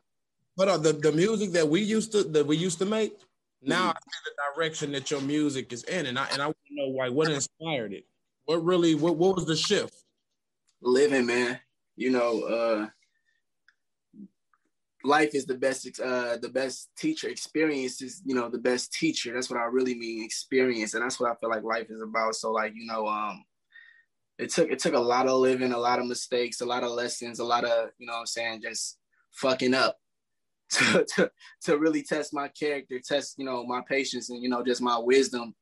but 0.56 0.68
uh, 0.68 0.78
the 0.78 0.94
the 0.94 1.12
music 1.12 1.52
that 1.52 1.68
we 1.68 1.82
used 1.82 2.12
to 2.12 2.24
that 2.24 2.46
we 2.46 2.58
used 2.58 2.80
to 2.80 2.86
make 2.86 3.18
now 3.62 3.90
I 3.90 3.94
see 3.94 4.20
the 4.26 4.54
direction 4.56 4.92
that 4.94 5.12
your 5.12 5.22
music 5.22 5.74
is 5.74 5.84
in, 5.84 6.06
and 6.06 6.18
I 6.18 6.28
and 6.32 6.42
I 6.42 6.46
want 6.46 6.58
to 6.68 6.76
know 6.76 6.90
why. 6.90 7.10
What 7.10 7.30
inspired 7.30 7.94
it? 7.94 8.06
What 8.46 8.64
really? 8.64 8.96
What 8.96 9.18
what 9.18 9.36
was 9.36 9.46
the 9.46 9.56
shift? 9.56 9.96
Living, 10.82 11.26
man. 11.26 11.60
You 11.96 12.12
know, 12.12 12.42
uh, 12.44 12.88
life 15.04 15.34
is 15.34 15.46
the 15.46 15.56
best. 15.56 15.88
Uh, 16.00 16.38
the 16.38 16.50
best 16.50 16.90
teacher. 16.98 17.30
Experience 17.30 18.02
is, 18.02 18.22
you 18.26 18.36
know, 18.36 18.50
the 18.50 18.58
best 18.58 18.94
teacher. 18.94 19.34
That's 19.34 19.50
what 19.50 19.60
I 19.60 19.66
really 19.66 19.96
mean. 19.96 20.24
Experience, 20.24 20.94
and 20.94 21.04
that's 21.04 21.20
what 21.20 21.32
I 21.32 21.36
feel 21.36 21.50
like 21.50 21.64
life 21.64 21.88
is 21.90 22.02
about. 22.02 22.36
So, 22.36 22.52
like, 22.52 22.74
you 22.76 22.86
know, 22.86 23.08
um, 23.08 23.44
it 24.38 24.50
took 24.52 24.72
it 24.72 24.80
took 24.80 24.94
a 24.94 25.00
lot 25.00 25.28
of 25.28 25.40
living, 25.40 25.74
a 25.74 25.78
lot 25.78 26.00
of 26.00 26.06
mistakes, 26.08 26.62
a 26.62 26.66
lot 26.66 26.84
of 26.84 26.92
lessons, 26.92 27.40
a 27.40 27.44
lot 27.44 27.66
of, 27.66 27.90
you 27.98 28.08
know, 28.08 28.14
I'm 28.14 28.26
saying, 28.26 28.62
just 28.62 28.98
fucking 29.32 29.74
up 29.74 29.98
to, 30.72 31.06
to, 31.16 31.32
to 31.64 31.78
really 31.78 32.04
test 32.04 32.34
my 32.34 32.48
character, 32.48 33.00
test, 33.06 33.36
you 33.38 33.46
know, 33.46 33.66
my 33.66 33.82
patience 33.88 34.30
and, 34.30 34.42
you 34.42 34.50
know, 34.50 34.64
just 34.64 34.82
my 34.82 34.98
wisdom 34.98 35.56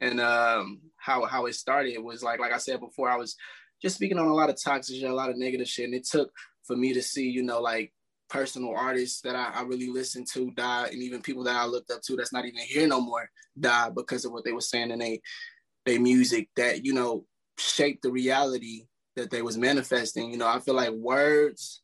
and 0.00 0.20
um, 0.20 0.80
how, 0.96 1.24
how 1.26 1.46
it 1.46 1.54
started 1.54 1.98
was 1.98 2.22
like, 2.22 2.40
like 2.40 2.52
I 2.52 2.58
said 2.58 2.80
before, 2.80 3.10
I 3.10 3.16
was 3.16 3.36
just 3.82 3.96
speaking 3.96 4.18
on 4.18 4.26
a 4.26 4.34
lot 4.34 4.50
of 4.50 4.60
toxic 4.62 5.02
a 5.02 5.08
lot 5.08 5.30
of 5.30 5.36
negative 5.36 5.68
shit. 5.68 5.84
And 5.84 5.94
it 5.94 6.04
took 6.04 6.30
for 6.64 6.76
me 6.76 6.94
to 6.94 7.02
see, 7.02 7.28
you 7.28 7.42
know, 7.42 7.60
like 7.60 7.92
personal 8.32 8.74
artists 8.74 9.20
that 9.20 9.36
I, 9.36 9.50
I 9.54 9.62
really 9.62 9.90
listened 9.90 10.26
to 10.32 10.50
die 10.52 10.88
and 10.90 11.02
even 11.02 11.20
people 11.20 11.44
that 11.44 11.54
I 11.54 11.66
looked 11.66 11.90
up 11.90 12.00
to 12.02 12.16
that's 12.16 12.32
not 12.32 12.46
even 12.46 12.60
here 12.60 12.88
no 12.88 13.00
more 13.00 13.28
die 13.60 13.90
because 13.90 14.24
of 14.24 14.32
what 14.32 14.44
they 14.44 14.52
were 14.52 14.62
saying 14.62 14.90
in 14.90 14.98
they, 14.98 15.20
they 15.84 15.98
music 15.98 16.48
that, 16.56 16.84
you 16.84 16.94
know, 16.94 17.26
shaped 17.58 18.02
the 18.02 18.10
reality 18.10 18.86
that 19.16 19.30
they 19.30 19.42
was 19.42 19.58
manifesting. 19.58 20.30
You 20.30 20.38
know, 20.38 20.48
I 20.48 20.60
feel 20.60 20.74
like 20.74 20.92
words 20.92 21.82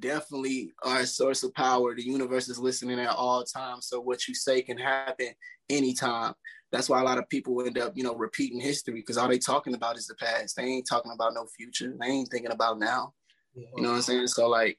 definitely 0.00 0.72
are 0.84 1.00
a 1.00 1.06
source 1.06 1.44
of 1.44 1.54
power. 1.54 1.94
The 1.94 2.04
universe 2.04 2.48
is 2.48 2.58
listening 2.58 2.98
at 2.98 3.14
all 3.14 3.44
times. 3.44 3.86
So 3.86 4.00
what 4.00 4.26
you 4.26 4.34
say 4.34 4.62
can 4.62 4.78
happen 4.78 5.28
anytime. 5.70 6.34
That's 6.72 6.88
why 6.88 7.00
a 7.00 7.04
lot 7.04 7.18
of 7.18 7.28
people 7.28 7.62
end 7.64 7.78
up, 7.78 7.92
you 7.94 8.02
know, 8.02 8.16
repeating 8.16 8.60
history 8.60 8.94
because 8.94 9.16
all 9.16 9.28
they 9.28 9.38
talking 9.38 9.74
about 9.74 9.96
is 9.96 10.08
the 10.08 10.16
past. 10.16 10.56
They 10.56 10.64
ain't 10.64 10.88
talking 10.88 11.12
about 11.14 11.34
no 11.34 11.46
future. 11.56 11.94
They 11.98 12.06
ain't 12.06 12.28
thinking 12.30 12.50
about 12.50 12.80
now. 12.80 13.14
You 13.54 13.82
know 13.82 13.90
what 13.90 13.96
I'm 13.96 14.02
saying? 14.02 14.26
So 14.26 14.48
like 14.48 14.76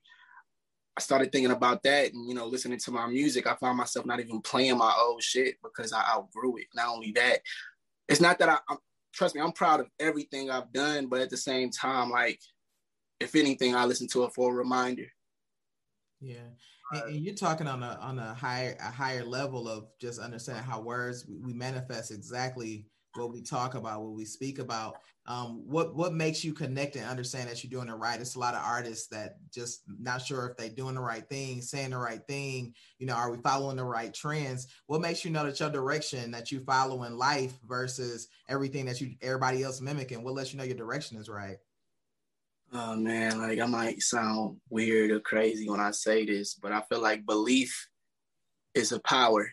I 0.98 1.02
started 1.02 1.32
thinking 1.32 1.52
about 1.52 1.84
that 1.84 2.14
and 2.14 2.28
you 2.28 2.36
know, 2.36 2.46
listening 2.46 2.80
to 2.80 2.92
my 2.92 3.08
music, 3.08 3.48
I 3.48 3.56
found 3.56 3.78
myself 3.78 4.06
not 4.06 4.20
even 4.20 4.42
playing 4.42 4.78
my 4.78 4.94
old 5.00 5.24
shit 5.24 5.56
because 5.64 5.94
I 5.94 6.02
outgrew 6.02 6.58
it. 6.58 6.68
Not 6.76 6.90
only 6.90 7.12
that, 7.14 7.40
it's 8.08 8.22
not 8.22 8.40
that 8.40 8.50
I 8.50 8.58
I'm, 8.68 8.78
trust 9.14 9.36
me, 9.36 9.42
I'm 9.42 9.52
proud 9.52 9.80
of 9.80 9.88
everything 10.00 10.50
I've 10.50 10.72
done, 10.74 11.08
but 11.08 11.22
at 11.22 11.30
the 11.30 11.38
same 11.38 11.70
time, 11.70 12.10
like 12.10 12.40
if 13.20 13.36
anything, 13.36 13.76
I 13.76 13.86
listen 13.86 14.08
to 14.10 14.24
it 14.24 14.34
for 14.34 14.52
a 14.52 14.56
reminder. 14.56 15.08
Yeah. 16.22 16.50
And, 16.92 17.04
and, 17.04 17.26
you're 17.26 17.36
talking 17.36 17.68
on 17.68 17.84
a 17.84 17.98
on 18.02 18.20
a 18.20 18.34
higher 18.34 18.76
a 18.80 18.92
higher 18.92 19.24
level 19.24 19.70
of 19.70 19.88
just 20.02 20.20
understanding 20.20 20.64
how 20.64 20.82
words 20.82 21.26
we 21.28 21.54
manifest 21.54 22.12
exactly 22.12 22.86
what 23.16 23.32
we 23.32 23.42
talk 23.42 23.76
about, 23.76 24.02
what 24.02 24.14
we 24.14 24.26
speak 24.26 24.60
about. 24.60 24.98
Um, 25.30 25.62
what 25.68 25.96
what 25.96 26.12
makes 26.12 26.44
you 26.44 26.54
connect 26.54 26.96
and 26.96 27.06
understand 27.06 27.48
that 27.50 27.64
you're 27.64 27.70
doing 27.70 27.88
it 27.88 28.00
right? 28.00 28.20
It's 28.20 28.34
a 28.34 28.40
lot 28.40 28.56
of 28.56 28.64
artists 28.66 29.08
that 29.10 29.38
just 29.54 29.84
not 29.88 30.24
sure 30.24 30.48
if 30.48 30.58
they're 30.58 30.70
doing 30.70 30.96
the 30.96 31.02
right 31.02 31.24
thing, 31.30 31.62
saying 31.62 31.92
the 31.92 32.00
right 32.00 32.26
thing. 32.28 32.74
You 32.98 33.06
know, 33.06 33.14
are 33.14 33.30
we 33.30 33.38
following 33.38 33.78
the 33.78 33.84
right 33.84 34.12
trends? 34.12 34.68
What 34.88 35.02
makes 35.02 35.24
you 35.24 35.30
know 35.30 35.46
that 35.46 35.60
your 35.60 35.70
direction 35.70 36.32
that 36.32 36.52
you 36.52 36.62
follow 36.62 37.04
in 37.04 37.16
life 37.16 37.54
versus 37.68 38.28
everything 38.48 38.88
that 38.88 39.00
you 39.02 39.14
everybody 39.22 39.62
else 39.62 39.82
mimicking? 39.82 40.24
What 40.24 40.34
lets 40.34 40.52
you 40.52 40.58
know 40.58 40.66
your 40.66 40.76
direction 40.76 41.20
is 41.20 41.30
right? 41.30 41.58
Oh 42.74 42.96
man, 42.96 43.38
like 43.38 43.60
I 43.60 43.68
might 43.68 44.02
sound 44.02 44.58
weird 44.72 45.12
or 45.12 45.20
crazy 45.20 45.70
when 45.70 45.80
I 45.80 45.92
say 45.92 46.26
this, 46.26 46.56
but 46.56 46.72
I 46.72 46.82
feel 46.82 47.02
like 47.02 47.28
belief 47.28 47.88
is 48.74 48.94
a 48.94 49.00
power. 49.02 49.48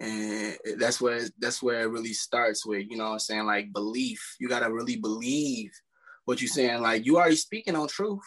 And 0.00 0.56
that's 0.78 1.00
where 1.00 1.20
that's 1.38 1.62
where 1.62 1.82
it 1.82 1.90
really 1.90 2.12
starts 2.12 2.66
with, 2.66 2.86
you 2.90 2.96
know 2.96 3.04
what 3.04 3.12
I'm 3.12 3.18
saying? 3.20 3.46
Like 3.46 3.72
belief. 3.72 4.36
You 4.40 4.48
gotta 4.48 4.72
really 4.72 4.96
believe 4.96 5.70
what 6.24 6.40
you're 6.40 6.48
saying. 6.48 6.82
Like 6.82 7.06
you 7.06 7.16
already 7.16 7.36
speaking 7.36 7.76
on 7.76 7.88
truth. 7.88 8.22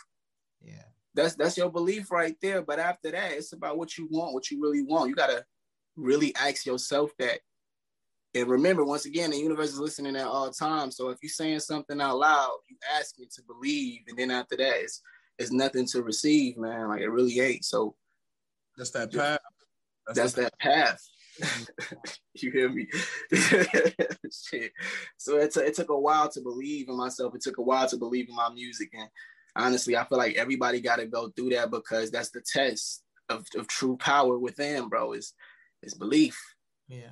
Yeah. 0.62 0.84
That's 1.14 1.36
that's 1.36 1.58
your 1.58 1.70
belief 1.72 2.12
right 2.12 2.36
there. 2.42 2.62
But 2.62 2.80
after 2.80 3.12
that, 3.12 3.34
it's 3.34 3.54
about 3.54 3.78
what 3.78 3.98
you 3.98 4.08
want, 4.10 4.34
what 4.34 4.50
you 4.50 4.62
really 4.62 4.84
want. 4.84 5.10
You 5.10 5.16
gotta 5.16 5.44
really 5.96 6.34
ask 6.36 6.66
yourself 6.66 7.12
that. 7.20 7.40
And 8.34 8.48
remember, 8.48 8.84
once 8.86 9.06
again, 9.06 9.32
the 9.32 9.38
universe 9.38 9.70
is 9.70 9.80
listening 9.80 10.16
at 10.16 10.28
all 10.28 10.52
times. 10.52 10.96
So 10.96 11.10
if 11.10 11.18
you're 11.24 11.30
saying 11.30 11.60
something 11.62 12.00
out 12.00 12.20
loud, 12.20 12.58
you 12.70 12.78
ask 12.98 13.18
me 13.18 13.28
to 13.36 13.42
believe, 13.44 14.02
and 14.08 14.18
then 14.18 14.32
after 14.32 14.56
that, 14.58 14.82
it's 14.82 15.02
it's 15.38 15.52
nothing 15.52 15.86
to 15.88 16.02
receive, 16.02 16.58
man. 16.58 16.88
Like 16.88 17.02
it 17.02 17.10
really 17.10 17.40
ain't. 17.40 17.66
So 17.66 17.96
That's 18.78 18.92
that 18.92 19.12
path. 19.12 19.40
that's 20.14 20.34
that 20.34 20.58
path. 20.60 21.02
you 22.36 22.52
hear 22.52 22.70
me? 22.70 22.88
Shit. 23.32 24.72
So 25.18 25.38
it, 25.38 25.54
t- 25.54 25.62
it 25.62 25.76
took 25.76 25.90
a 25.90 26.00
while 26.00 26.30
to 26.30 26.42
believe 26.42 26.90
in 26.90 26.98
myself. 26.98 27.36
It 27.36 27.42
took 27.42 27.58
a 27.58 27.64
while 27.64 27.88
to 27.88 27.98
believe 27.98 28.30
in 28.30 28.36
my 28.36 28.50
music. 28.50 28.90
And 28.94 29.10
honestly, 29.56 29.98
I 29.98 30.06
feel 30.06 30.18
like 30.18 30.36
everybody 30.36 30.82
got 30.82 30.98
to 30.98 31.06
go 31.06 31.30
through 31.30 31.50
that 31.52 31.72
because 31.72 32.12
that's 32.12 32.32
the 32.32 32.42
test 32.42 33.04
of, 33.30 33.46
of 33.56 33.68
true 33.68 33.98
power 33.98 34.38
within, 34.38 34.90
bro, 34.90 35.14
is, 35.14 35.34
is 35.84 35.94
belief. 35.94 36.40
Yeah. 36.88 37.10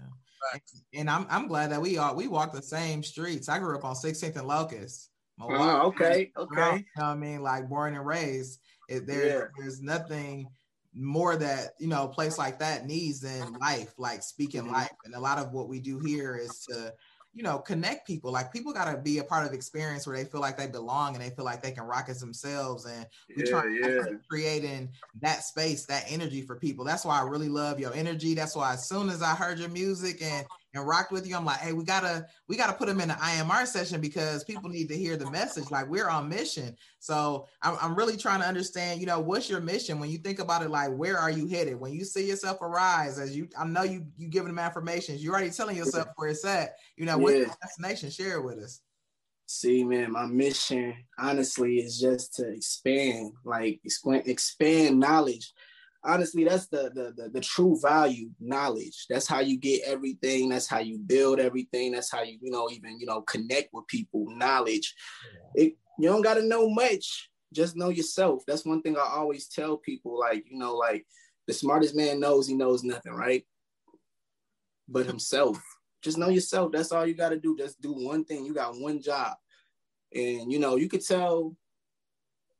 And 0.94 1.10
I'm 1.10 1.26
I'm 1.30 1.48
glad 1.48 1.72
that 1.72 1.82
we 1.82 1.98
all 1.98 2.16
we 2.16 2.28
walk 2.28 2.54
the 2.54 2.62
same 2.62 3.02
streets. 3.02 3.50
I 3.50 3.58
grew 3.58 3.76
up 3.76 3.84
on 3.84 3.96
16th 3.96 4.36
and 4.36 4.48
Locust. 4.48 5.10
Oh, 5.42 5.88
okay, 5.88 6.32
You 6.36 6.44
okay. 6.44 6.86
know 6.98 7.04
what 7.04 7.04
I 7.04 7.16
mean? 7.16 7.42
Like 7.42 7.68
born 7.68 7.96
and 7.96 8.06
raised. 8.06 8.60
It, 8.88 9.08
there, 9.08 9.26
Yeah. 9.26 9.44
There's 9.58 9.82
nothing 9.82 10.48
more 10.96 11.36
that, 11.36 11.72
you 11.80 11.88
know, 11.88 12.06
a 12.06 12.10
place 12.14 12.38
like 12.38 12.60
that 12.60 12.86
needs 12.86 13.22
than 13.22 13.58
life, 13.58 13.94
like 13.98 14.24
speaking 14.24 14.62
Mhm. 14.62 14.68
life. 14.68 14.90
And 15.04 15.14
a 15.16 15.20
lot 15.20 15.38
of 15.38 15.52
what 15.52 15.68
we 15.70 15.80
do 15.80 16.00
here 16.00 16.36
is 16.36 16.66
to, 16.66 16.94
you 17.34 17.44
know, 17.44 17.60
connect 17.60 18.08
people. 18.08 18.32
Like 18.32 18.52
people 18.54 18.74
got 18.74 18.92
to 18.92 19.02
be 19.02 19.18
a 19.18 19.24
part 19.24 19.46
of 19.46 19.54
experience 19.54 20.08
where 20.08 20.16
they 20.16 20.26
feel 20.30 20.42
like 20.42 20.58
they 20.58 20.68
belong 20.68 21.16
and 21.16 21.24
they 21.24 21.32
feel 21.36 21.46
like 21.46 21.62
they 21.62 21.72
can 21.74 21.84
rock 21.84 22.10
it 22.10 22.20
themselves. 22.20 22.86
And 22.86 23.06
we 23.36 23.44
Yeah, 23.44 23.44
try 23.44 23.64
yeah. 23.70 24.18
creating 24.30 24.92
that 25.22 25.44
space, 25.44 25.86
that 25.86 26.06
energy 26.08 26.42
for 26.42 26.58
people. 26.58 26.84
That's 26.86 27.06
why 27.06 27.20
I 27.20 27.24
really 27.24 27.50
love 27.50 27.80
your 27.80 27.94
energy. 27.94 28.34
That's 28.34 28.56
why 28.56 28.74
as 28.74 28.88
soon 28.88 29.10
as 29.10 29.22
I 29.22 29.36
heard 29.36 29.60
your 29.60 29.70
music 29.70 30.22
and 30.22 30.48
and 30.76 30.86
rocked 30.88 31.12
with 31.12 31.26
you, 31.28 31.36
I'm 31.36 31.46
like, 31.46 31.60
hey, 31.60 31.74
we 31.74 31.84
gotta 31.84 32.28
we 32.48 32.58
gotta 32.58 32.74
put 32.74 32.88
them 32.88 33.00
in 33.00 33.08
the 33.08 33.18
I 33.22 33.32
Am 33.32 33.50
Art 33.50 33.68
session 33.68 34.02
because 34.02 34.44
people 34.44 34.70
need 34.70 34.90
to 34.90 34.98
hear 34.98 35.16
the 35.18 35.30
message. 35.32 35.72
Like 35.72 35.90
we're 35.90 36.10
on 36.10 36.30
mission. 36.30 36.76
So 37.00 37.48
I'm, 37.62 37.78
I'm 37.82 37.96
really 37.96 38.18
trying 38.18 38.42
to 38.42 38.48
understand, 38.48 39.00
you 39.00 39.06
know, 39.08 39.20
what's 39.20 39.50
your 39.50 39.62
mission 39.62 40.00
when 40.00 40.10
you 40.10 40.18
think 40.18 40.40
about 40.40 40.64
it? 40.64 40.70
Like, 40.70 40.96
where 40.96 41.18
are 41.18 41.32
you 41.32 41.48
headed? 41.48 41.80
When 41.80 41.94
you 41.94 42.04
see 42.04 42.28
yourself 42.28 42.62
arise, 42.62 43.18
as 43.20 43.36
you, 43.36 43.48
I 43.58 43.66
know 43.66 43.84
you 43.84 44.06
you 44.18 44.28
giving 44.28 44.50
them 44.50 44.60
affirmations. 44.60 45.24
You're 45.24 45.34
already 45.34 45.52
telling 45.52 45.78
yourself 45.78 46.10
where 46.18 46.30
it's 46.30 46.46
at. 46.46 46.76
You 46.98 47.06
know, 47.06 47.18
what's 47.18 47.34
Yeah. 47.36 47.46
your 47.46 47.56
destination? 47.62 48.10
Share 48.10 48.38
it 48.38 48.44
with 48.44 48.60
us. 48.60 48.82
See, 49.48 49.84
man, 49.84 50.12
my 50.12 50.26
mission 50.26 50.96
honestly 51.20 51.78
is 51.78 52.00
just 52.00 52.34
to 52.36 52.50
expand, 52.50 53.34
like 53.44 53.80
expand, 53.84 54.24
expand 54.26 55.00
knowledge. 55.00 55.54
Honestly, 56.06 56.44
that's 56.44 56.68
the, 56.68 56.92
the 56.94 57.14
the 57.16 57.30
the 57.30 57.42
true 57.42 57.78
value, 57.82 58.30
knowledge. 58.40 59.08
That's 59.10 59.28
how 59.28 59.40
you 59.40 59.58
get 59.58 59.82
everything. 59.86 60.50
That's 60.50 60.68
how 60.68 60.80
you 60.80 61.00
build 61.00 61.40
everything. 61.40 61.92
That's 61.92 62.12
how 62.12 62.22
you, 62.22 62.38
you 62.42 62.52
know, 62.52 62.70
even 62.70 63.00
you 63.00 63.06
know, 63.06 63.22
connect 63.22 63.74
with 63.74 63.88
people. 63.88 64.26
Knowledge. 64.30 64.94
It 65.56 65.78
you 65.98 66.10
don't 66.10 66.22
gotta 66.22 66.44
know 66.44 66.70
much. 66.70 67.30
Just 67.54 67.76
know 67.76 67.90
yourself. 67.90 68.44
That's 68.46 68.66
one 68.66 68.82
thing 68.82 68.98
I 68.98 69.08
always 69.16 69.48
tell 69.48 69.78
people. 69.78 70.20
Like, 70.20 70.46
you 70.50 70.58
know, 70.58 70.76
like 70.76 71.06
the 71.48 71.54
smartest 71.54 71.96
man 71.96 72.20
knows 72.20 72.48
he 72.48 72.54
knows 72.54 72.84
nothing, 72.84 73.14
right? 73.14 73.44
But 74.88 75.06
himself. 75.06 75.60
Just 76.04 76.18
know 76.20 76.30
yourself. 76.30 76.72
That's 76.72 76.92
all 76.92 77.08
you 77.08 77.16
gotta 77.16 77.40
do. 77.40 77.58
Just 77.58 77.82
do 77.82 77.94
one 77.94 78.26
thing. 78.26 78.46
You 78.46 78.54
got 78.54 78.80
one 78.80 79.02
job. 79.02 79.34
And 80.14 80.52
you 80.52 80.60
know, 80.60 80.76
you 80.76 80.88
could 80.88 81.06
tell 81.06 81.56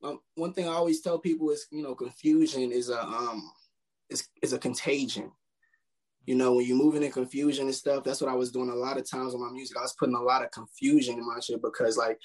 um, 0.06 0.20
one 0.36 0.54
thing 0.54 0.68
I 0.68 0.74
always 0.74 1.02
tell 1.02 1.18
people 1.18 1.50
is, 1.50 1.68
you 1.72 1.82
know, 1.82 1.96
confusion 1.96 2.72
is 2.72 2.90
a 2.90 3.02
um 3.04 3.52
is, 4.10 4.28
is 4.42 4.54
a 4.54 4.60
contagion. 4.60 5.32
You 6.26 6.36
know, 6.36 6.56
when 6.56 6.66
you're 6.66 6.78
moving 6.78 7.04
in 7.04 7.12
confusion 7.12 7.66
and 7.66 7.76
stuff, 7.76 8.04
that's 8.04 8.22
what 8.22 8.30
I 8.30 8.36
was 8.36 8.52
doing 8.52 8.70
a 8.70 8.76
lot 8.76 8.98
of 8.98 9.10
times 9.10 9.34
with 9.34 9.42
my 9.42 9.52
music. 9.52 9.78
I 9.78 9.82
was 9.82 9.96
putting 9.98 10.16
a 10.16 10.22
lot 10.22 10.44
of 10.44 10.52
confusion 10.52 11.18
in 11.18 11.26
my 11.26 11.40
shit 11.40 11.62
because 11.62 11.98
like 11.98 12.20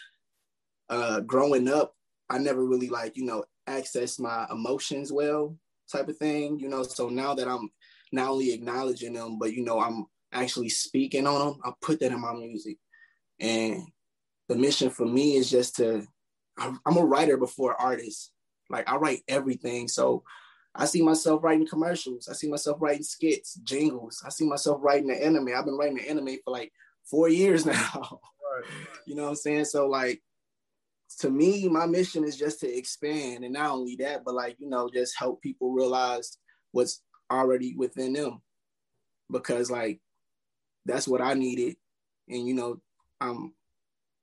uh 0.88 1.20
growing 1.20 1.68
up, 1.68 1.94
I 2.28 2.38
never 2.38 2.64
really 2.64 2.88
like, 2.88 3.16
you 3.16 3.24
know, 3.24 3.44
access 3.66 4.18
my 4.18 4.46
emotions 4.50 5.12
well 5.12 5.56
type 5.90 6.08
of 6.08 6.16
thing, 6.18 6.58
you 6.58 6.68
know. 6.68 6.82
So 6.82 7.08
now 7.08 7.34
that 7.34 7.48
I'm 7.48 7.70
not 8.12 8.28
only 8.28 8.52
acknowledging 8.52 9.14
them, 9.14 9.38
but 9.38 9.54
you 9.54 9.64
know, 9.64 9.80
I'm 9.80 10.06
actually 10.32 10.68
speaking 10.68 11.26
on 11.26 11.46
them, 11.46 11.60
I 11.64 11.72
put 11.80 12.00
that 12.00 12.12
in 12.12 12.20
my 12.20 12.34
music. 12.34 12.76
And 13.38 13.84
the 14.48 14.56
mission 14.56 14.90
for 14.90 15.06
me 15.06 15.36
is 15.36 15.48
just 15.48 15.76
to 15.76 16.06
I'm 16.60 16.96
a 16.96 17.04
writer 17.04 17.36
before 17.36 17.80
artist. 17.80 18.32
Like 18.68 18.88
I 18.88 18.96
write 18.96 19.22
everything. 19.28 19.88
So 19.88 20.22
I 20.74 20.84
see 20.84 21.02
myself 21.02 21.42
writing 21.42 21.66
commercials. 21.66 22.28
I 22.28 22.34
see 22.34 22.48
myself 22.48 22.78
writing 22.80 23.02
skits, 23.02 23.54
jingles. 23.64 24.22
I 24.24 24.30
see 24.30 24.46
myself 24.46 24.78
writing 24.82 25.10
an 25.10 25.16
anime. 25.16 25.48
I've 25.54 25.64
been 25.64 25.76
writing 25.76 25.98
an 25.98 26.04
anime 26.06 26.36
for 26.44 26.52
like 26.52 26.72
four 27.04 27.28
years 27.28 27.66
now. 27.66 28.20
you 29.06 29.14
know 29.14 29.24
what 29.24 29.30
I'm 29.30 29.36
saying? 29.36 29.64
So 29.64 29.88
like 29.88 30.22
to 31.18 31.30
me, 31.30 31.68
my 31.68 31.86
mission 31.86 32.24
is 32.24 32.36
just 32.36 32.60
to 32.60 32.72
expand 32.72 33.44
and 33.44 33.54
not 33.54 33.70
only 33.70 33.96
that, 33.96 34.24
but 34.24 34.34
like, 34.34 34.56
you 34.60 34.68
know, 34.68 34.88
just 34.88 35.18
help 35.18 35.42
people 35.42 35.72
realize 35.72 36.38
what's 36.70 37.02
already 37.30 37.74
within 37.76 38.12
them. 38.12 38.40
Because 39.30 39.70
like 39.70 40.00
that's 40.86 41.08
what 41.08 41.20
I 41.20 41.34
needed. 41.34 41.76
And 42.28 42.46
you 42.46 42.54
know, 42.54 42.80
um 43.20 43.54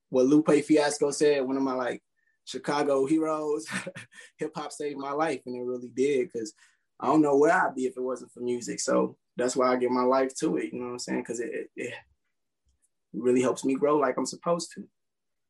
what 0.09 0.25
Lupe 0.25 0.63
Fiasco 0.63 1.11
said, 1.11 1.45
one 1.45 1.57
of 1.57 1.63
my 1.63 1.73
like 1.73 2.01
Chicago 2.47 3.05
heroes, 3.05 3.67
hip 4.37 4.51
hop 4.55 4.71
saved 4.71 4.97
my 4.97 5.11
life, 5.11 5.41
and 5.45 5.55
it 5.55 5.61
really 5.63 5.91
did. 5.95 6.31
Because 6.31 6.53
I 6.99 7.07
don't 7.07 7.21
know 7.21 7.37
where 7.37 7.51
I'd 7.53 7.75
be 7.75 7.85
if 7.85 7.97
it 7.97 8.01
wasn't 8.01 8.31
for 8.31 8.39
music. 8.39 8.79
So 8.79 9.17
that's 9.35 9.55
why 9.55 9.71
I 9.71 9.75
give 9.75 9.91
my 9.91 10.03
life 10.03 10.33
to 10.39 10.57
it. 10.57 10.73
You 10.73 10.79
know 10.79 10.85
what 10.87 10.91
I'm 10.93 10.99
saying? 10.99 11.21
Because 11.21 11.39
it, 11.41 11.51
it, 11.53 11.69
it 11.75 11.93
really 13.13 13.41
helps 13.41 13.65
me 13.65 13.75
grow 13.75 13.97
like 13.97 14.17
I'm 14.17 14.25
supposed 14.25 14.71
to. 14.75 14.87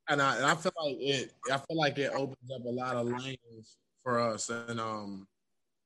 and 0.10 0.22
I, 0.22 0.38
and 0.38 0.46
I 0.46 0.56
feel 0.56 0.72
like 0.84 0.98
it 1.00 1.32
I 1.52 1.58
feel 1.58 1.78
like 1.78 1.98
it 1.98 2.12
opens 2.14 2.52
up 2.54 2.66
a 2.66 2.70
lot 2.70 2.96
of 2.96 3.08
lanes 3.08 3.78
for 4.04 4.20
us 4.20 4.50
and 4.50 4.80
um 4.80 5.28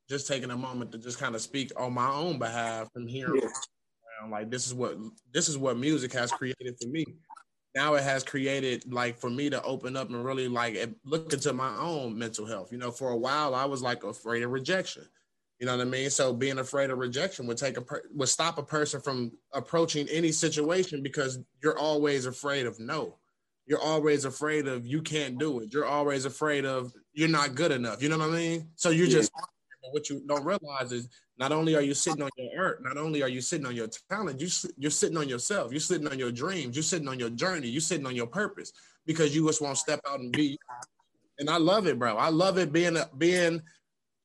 just 0.10 0.28
taking 0.28 0.52
a 0.52 0.58
moment 0.58 0.92
to 0.92 0.98
just 0.98 1.18
kind 1.20 1.36
of 1.36 1.42
speak 1.42 1.72
on 1.78 1.94
my 1.94 2.10
own 2.12 2.38
behalf 2.38 2.92
from 2.94 3.08
here 3.08 3.34
Yeah. 3.36 3.50
like 4.30 4.52
this 4.52 4.68
is 4.68 4.74
what 4.74 4.98
this 5.34 5.48
is 5.50 5.58
what 5.58 5.78
music 5.78 6.14
has 6.14 6.32
created 6.32 6.76
for 6.80 6.88
me 6.90 7.06
now 7.76 7.94
it 7.96 8.04
has 8.04 8.24
created 8.24 8.92
like 8.92 9.18
for 9.18 9.30
me 9.30 9.50
to 9.50 9.62
open 9.64 9.96
up 9.96 10.10
and 10.10 10.26
really 10.26 10.48
like 10.48 10.78
look 11.06 11.32
into 11.34 11.54
my 11.54 11.76
own 11.78 12.18
mental 12.18 12.46
health 12.46 12.72
you 12.72 12.78
know 12.78 12.92
for 12.92 13.10
a 13.12 13.18
while 13.18 13.56
I 13.56 13.66
was 13.66 13.82
like 13.82 14.04
afraid 14.04 14.44
of 14.44 14.52
rejection 14.52 15.08
you 15.60 15.68
know 15.68 15.78
what 15.78 15.86
I 15.86 15.90
mean? 15.92 16.10
So 16.10 16.34
being 16.34 16.58
afraid 16.58 16.90
of 16.90 16.98
rejection 16.98 17.46
would 17.46 17.58
take 17.58 17.78
a 17.78 17.84
per- 17.84 18.02
would 18.16 18.30
stop 18.30 18.58
a 18.58 18.64
person 18.64 19.00
from 19.00 19.32
approaching 19.54 20.08
any 20.10 20.32
situation 20.32 21.04
because 21.04 21.38
you're 21.62 21.78
always 21.78 22.26
afraid 22.26 22.66
of 22.66 22.80
no. 22.80 23.20
You're 23.68 23.80
always 23.80 24.26
afraid 24.26 24.68
of 24.68 24.88
you 24.88 25.04
can't 25.04 25.38
do 25.38 25.60
it. 25.60 25.72
You're 25.72 25.86
always 25.86 26.26
afraid 26.26 26.66
of 26.66 26.92
you're 27.14 27.30
not 27.30 27.54
good 27.54 27.72
enough. 27.72 28.02
You 28.02 28.10
know 28.10 28.18
what 28.18 28.30
I 28.30 28.32
mean? 28.32 28.70
So 28.76 28.90
you're 28.90 29.06
Yeah. 29.06 29.18
just 29.20 29.32
what 29.92 30.10
you 30.10 30.24
don't 30.28 30.44
realize 30.44 30.92
is 30.92 31.08
not 31.42 31.52
only 31.52 31.76
are 31.76 31.82
you 31.82 31.96
sitting 31.96 32.22
on 32.22 32.30
your 32.38 32.64
art, 32.64 32.84
not 32.84 32.98
only 32.98 33.24
are 33.24 33.28
you 33.28 33.42
sitting 33.42 33.66
on 33.66 33.76
your 33.76 33.88
talent, 34.12 34.40
you, 34.40 34.48
you're 34.78 34.92
sitting 34.92 35.18
on 35.18 35.28
yourself. 35.28 35.72
You're 35.72 35.80
sitting 35.80 36.08
on 36.08 36.20
your 36.20 36.32
dreams. 36.32 36.76
You're 36.76 36.84
sitting 36.84 37.08
on 37.08 37.18
your 37.18 37.32
journey. 37.32 37.68
You're 37.68 37.82
sitting 37.82 38.06
on 38.06 38.16
your 38.16 38.28
purpose 38.28 38.72
because 39.08 39.36
you 39.36 39.48
just 39.48 39.60
won't 39.60 39.80
step 39.80 40.02
out 40.08 40.20
and 40.20 40.32
be. 40.32 40.60
And 41.40 41.50
I 41.50 41.58
love 41.58 41.88
it, 41.88 41.98
bro. 41.98 42.16
I 42.16 42.30
love 42.30 42.60
it 42.60 42.72
being 42.72 42.96
a, 42.96 43.10
being 43.18 43.60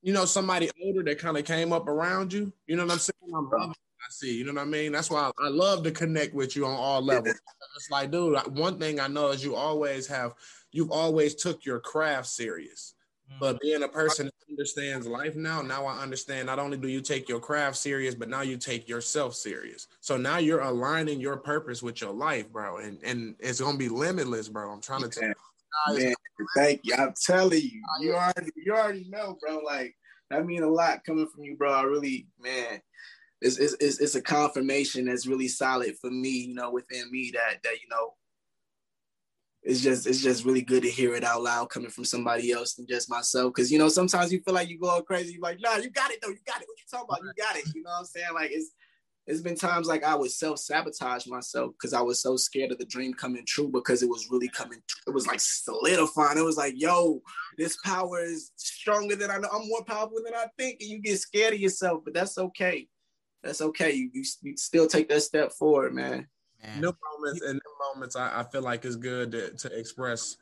you 0.03 0.13
know, 0.13 0.27
somebody 0.27 0.71
older 0.85 1.03
that 1.05 1.19
kind 1.19 1.39
of 1.39 1.47
came 1.47 1.73
up 1.73 1.89
around 1.89 2.35
you. 2.35 2.53
You 2.67 2.77
know 2.77 2.85
what 2.85 2.93
I'm 2.93 2.99
saying? 2.99 3.35
I'm 3.35 3.49
loving 3.49 3.71
I 3.71 4.11
see. 4.11 4.37
You 4.37 4.45
know 4.45 4.53
what 4.53 4.61
I 4.61 4.67
mean? 4.67 4.93
That's 4.93 5.11
why 5.11 5.31
I, 5.39 5.47
I 5.47 5.49
love 5.49 5.85
to 5.85 5.91
connect 5.93 6.35
with 6.35 6.55
you 6.55 6.67
on 6.67 6.75
all 6.75 7.03
levels. 7.03 7.35
It's 7.77 7.91
like, 7.91 8.11
dude, 8.11 8.39
one 8.57 8.79
thing 8.79 9.01
I 9.01 9.07
know 9.07 9.29
is 9.29 9.45
you 9.45 9.55
always 9.55 10.07
have, 10.07 10.33
you've 10.73 10.91
always 10.91 11.35
took 11.35 11.67
your 11.67 11.79
craft 11.79 12.27
serious. 12.27 12.95
But 13.41 13.57
mm. 13.57 13.61
being 13.61 13.83
a 13.83 13.89
person 13.89 14.27
that 14.27 14.51
understands 14.51 15.07
life 15.07 15.37
now, 15.37 15.63
now 15.63 15.87
I 15.87 15.99
understand 16.03 16.47
not 16.47 16.59
only 16.59 16.77
do 16.77 16.89
you 16.89 17.01
take 17.01 17.29
your 17.29 17.41
craft 17.41 17.77
serious, 17.77 18.15
but 18.15 18.29
now 18.29 18.43
you 18.43 18.57
take 18.57 18.89
yourself 18.89 19.35
serious. 19.35 19.89
So 20.01 20.17
now 20.17 20.39
you're 20.39 20.61
aligning 20.61 21.21
your 21.21 21.37
purpose 21.37 21.83
with 21.83 22.01
your 22.01 22.13
life, 22.13 22.51
bro. 22.51 22.79
And 22.79 22.99
and 23.03 23.35
it's 23.39 23.61
gonna 23.61 23.79
be 23.79 23.89
limitless, 23.89 24.49
bro. 24.49 24.71
I'm 24.71 24.81
trying 24.81 25.03
to 25.03 25.09
tell 25.09 25.29
you. 25.29 25.35
Man, 25.89 26.15
thank 26.57 26.81
you. 26.85 26.95
I'm 26.95 27.15
telling 27.25 27.61
you, 27.61 27.83
you 28.01 28.15
already, 28.15 28.51
you 28.57 28.73
already 28.73 29.07
know, 29.09 29.37
bro. 29.41 29.59
Like 29.59 29.95
that 30.31 30.47
mean 30.47 30.63
a 30.63 30.69
lot 30.69 31.05
coming 31.05 31.29
from 31.29 31.45
you, 31.45 31.57
bro. 31.57 31.73
I 31.73 31.83
really, 31.83 32.29
man, 32.41 32.81
it's 33.41 33.59
it's 33.59 33.77
it's, 33.81 34.01
it's 34.01 34.15
a 34.15 34.23
confirmation 34.23 35.07
that's 35.07 35.27
really 35.27 35.49
solid 35.49 35.97
for 36.01 36.11
me, 36.11 36.31
you 36.31 36.55
know, 36.55 36.71
within 36.71 37.11
me 37.11 37.31
that 37.35 37.63
that 37.63 37.75
you 37.75 37.89
know, 37.91 38.15
it's 39.67 39.81
just 39.81 40.07
it's 40.07 40.23
just 40.23 40.45
really 40.45 40.63
good 40.63 40.85
to 40.85 40.89
hear 40.89 41.17
it 41.17 41.25
out 41.25 41.43
loud 41.43 41.71
coming 41.71 41.91
from 41.91 42.05
somebody 42.05 42.53
else 42.53 42.75
than 42.75 42.87
just 42.87 43.11
myself. 43.11 43.53
Because 43.53 43.71
you 43.71 43.79
know, 43.79 43.89
sometimes 43.89 44.33
you 44.33 44.41
feel 44.41 44.55
like 44.55 44.69
you 44.69 44.79
going 44.79 45.03
crazy. 45.03 45.33
You're 45.33 45.43
like, 45.43 45.61
nah, 45.61 45.77
you 45.77 45.91
got 45.91 46.13
it 46.13 46.21
though. 46.23 46.29
You 46.29 46.39
got 46.47 46.63
it. 46.63 46.69
What 46.69 46.79
you 46.79 46.85
talking 46.89 47.07
about? 47.09 47.25
You 47.25 47.33
got 47.37 47.57
it. 47.57 47.75
You 47.75 47.83
know 47.83 47.91
what 47.91 47.99
I'm 47.99 48.05
saying? 48.05 48.29
Like 48.33 48.51
it's 48.53 48.71
it's 49.27 49.41
been 49.41 49.57
times 49.57 49.89
like 49.89 50.05
I 50.05 50.15
would 50.15 50.31
self 50.31 50.61
sabotage 50.61 51.27
myself 51.27 51.73
because 51.73 51.95
I 51.95 52.01
was 52.01 52.23
so 52.23 52.37
scared 52.37 52.71
of 52.71 52.79
the 52.79 52.85
dream 52.85 53.13
coming 53.13 53.45
true 53.45 53.69
because 53.69 54.05
it 54.05 54.09
was 54.09 54.29
really 54.31 54.49
coming. 54.49 54.79
It 55.05 55.11
was 55.13 55.27
like 55.27 55.41
solidifying. 55.41 56.39
It 56.39 56.45
was 56.45 56.57
like, 56.57 56.75
yo, 56.77 57.21
this 57.59 57.77
power 57.85 58.23
is 58.23 58.53
stronger 58.55 59.17
than 59.17 59.33
I 59.33 59.39
know. 59.39 59.49
I'm 59.53 59.67
more 59.67 59.85
powerful 59.85 60.21
than 60.25 60.35
I 60.35 60.47
think, 60.57 60.77
and 60.81 60.89
you 60.89 61.01
get 61.01 61.19
scared 61.19 61.55
of 61.55 61.61
yourself. 61.61 62.03
But 62.05 62.15
that's 62.15 62.39
okay. 62.39 62.87
that's 63.43 63.61
okay. 63.61 63.93
You, 63.95 64.11
you, 64.13 64.25
you 64.43 64.57
still 64.57 64.87
take 64.87 65.09
that 65.09 65.23
step 65.23 65.51
forward, 65.55 65.93
man. 65.93 66.29
Man. 66.63 66.81
No 66.81 66.95
moments, 67.13 67.43
in 67.43 67.53
them 67.53 67.61
moments, 67.95 68.17
I, 68.17 68.41
I 68.41 68.43
feel 68.45 68.63
like 68.63 68.85
it's 68.85 68.97
good 68.97 69.33
to, 69.33 69.51
to 69.51 69.79
express 69.79 70.37